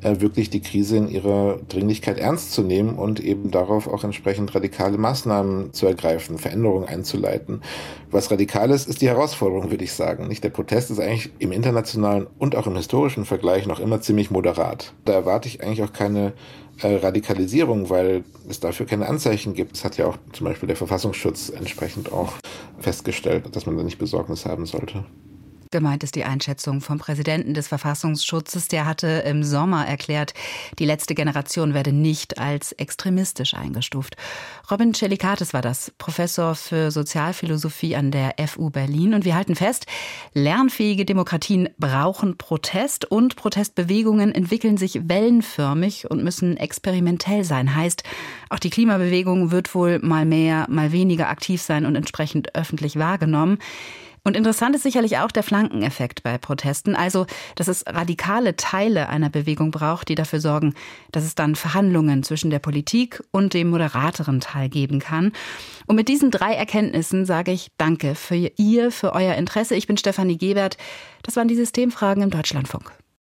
äh, 0.02 0.20
wirklich 0.20 0.50
die 0.50 0.60
Krise 0.60 0.96
in 0.96 1.08
ihrer 1.08 1.58
Dringlichkeit 1.68 2.18
ernst 2.18 2.52
zu 2.52 2.62
nehmen 2.62 2.96
und 2.96 3.20
eben 3.20 3.50
darauf 3.50 3.88
auch 3.88 4.04
entsprechend 4.04 4.54
radikale 4.54 4.98
Maßnahmen 4.98 5.72
zu 5.72 5.86
ergreifen, 5.86 6.38
Veränderungen 6.38 6.86
einzuleiten. 6.86 7.62
Was 8.10 8.30
radikal 8.30 8.70
ist, 8.70 8.88
ist 8.88 9.02
die 9.02 9.08
Herausforderung, 9.08 9.70
würde 9.70 9.84
ich 9.84 9.92
sagen. 9.92 10.28
Nicht 10.28 10.44
der 10.44 10.50
Protest 10.50 10.90
ist 10.90 11.00
eigentlich 11.00 11.30
im 11.38 11.52
internationalen 11.52 12.26
und 12.38 12.56
auch 12.56 12.66
im 12.66 12.76
historischen 12.76 13.24
Vergleich 13.24 13.66
noch 13.66 13.80
immer 13.80 14.00
ziemlich 14.00 14.30
moderat. 14.30 14.92
Da 15.04 15.12
erwarte 15.12 15.48
ich 15.48 15.62
eigentlich 15.62 15.82
auch 15.82 15.92
keine 15.92 16.32
äh, 16.82 16.94
Radikalisierung, 16.94 17.90
weil 17.90 18.24
es 18.48 18.60
dafür 18.60 18.86
keine 18.86 19.08
Anzeichen 19.08 19.54
gibt. 19.54 19.76
Es 19.76 19.84
hat 19.84 19.96
ja 19.96 20.06
auch 20.06 20.16
zum 20.32 20.46
Beispiel 20.46 20.68
der 20.68 20.76
Verfassungsschutz 20.76 21.50
entsprechend 21.50 22.12
auch 22.12 22.34
festgestellt, 22.78 23.44
dass 23.56 23.66
man 23.66 23.76
da 23.76 23.82
nicht 23.82 23.98
Besorgnis 23.98 24.46
haben 24.46 24.64
sollte. 24.64 25.04
Gemeint 25.70 26.02
ist 26.02 26.14
die 26.14 26.24
Einschätzung 26.24 26.80
vom 26.80 26.98
Präsidenten 26.98 27.52
des 27.52 27.68
Verfassungsschutzes. 27.68 28.68
Der 28.68 28.86
hatte 28.86 29.06
im 29.26 29.44
Sommer 29.44 29.86
erklärt, 29.86 30.32
die 30.78 30.86
letzte 30.86 31.14
Generation 31.14 31.74
werde 31.74 31.92
nicht 31.92 32.38
als 32.38 32.72
extremistisch 32.72 33.54
eingestuft. 33.54 34.16
Robin 34.70 34.94
Celicatis 34.94 35.52
war 35.52 35.60
das, 35.60 35.92
Professor 35.98 36.54
für 36.54 36.90
Sozialphilosophie 36.90 37.96
an 37.96 38.10
der 38.10 38.34
FU 38.46 38.70
Berlin. 38.70 39.12
Und 39.12 39.24
wir 39.24 39.34
halten 39.34 39.56
fest, 39.56 39.86
lernfähige 40.32 41.04
Demokratien 41.04 41.68
brauchen 41.78 42.38
Protest 42.38 43.04
und 43.04 43.36
Protestbewegungen 43.36 44.32
entwickeln 44.34 44.78
sich 44.78 45.08
wellenförmig 45.08 46.10
und 46.10 46.24
müssen 46.24 46.56
experimentell 46.56 47.44
sein. 47.44 47.74
Heißt, 47.74 48.04
auch 48.48 48.58
die 48.58 48.70
Klimabewegung 48.70 49.50
wird 49.50 49.74
wohl 49.74 49.98
mal 49.98 50.24
mehr, 50.24 50.66
mal 50.70 50.92
weniger 50.92 51.28
aktiv 51.28 51.60
sein 51.60 51.84
und 51.84 51.94
entsprechend 51.94 52.54
öffentlich 52.54 52.96
wahrgenommen. 52.96 53.58
Und 54.24 54.36
interessant 54.36 54.74
ist 54.74 54.82
sicherlich 54.82 55.18
auch 55.18 55.30
der 55.30 55.42
Flankeneffekt 55.42 56.22
bei 56.22 56.38
Protesten, 56.38 56.94
also 56.94 57.26
dass 57.54 57.68
es 57.68 57.84
radikale 57.86 58.56
Teile 58.56 59.08
einer 59.08 59.30
Bewegung 59.30 59.70
braucht, 59.70 60.08
die 60.08 60.14
dafür 60.14 60.40
sorgen, 60.40 60.74
dass 61.12 61.24
es 61.24 61.34
dann 61.34 61.56
Verhandlungen 61.56 62.22
zwischen 62.22 62.50
der 62.50 62.58
Politik 62.58 63.22
und 63.30 63.54
dem 63.54 63.70
moderateren 63.70 64.40
Teil 64.40 64.68
geben 64.68 64.98
kann. 64.98 65.32
Und 65.86 65.96
mit 65.96 66.08
diesen 66.08 66.30
drei 66.30 66.54
Erkenntnissen 66.54 67.24
sage 67.24 67.52
ich 67.52 67.70
Danke 67.78 68.14
für 68.14 68.50
ihr, 68.56 68.90
für 68.90 69.12
euer 69.12 69.34
Interesse. 69.34 69.74
Ich 69.74 69.86
bin 69.86 69.96
Stefanie 69.96 70.36
Gebert. 70.36 70.76
Das 71.22 71.36
waren 71.36 71.48
die 71.48 71.56
Systemfragen 71.56 72.22
im 72.22 72.30
Deutschlandfunk. 72.30 72.97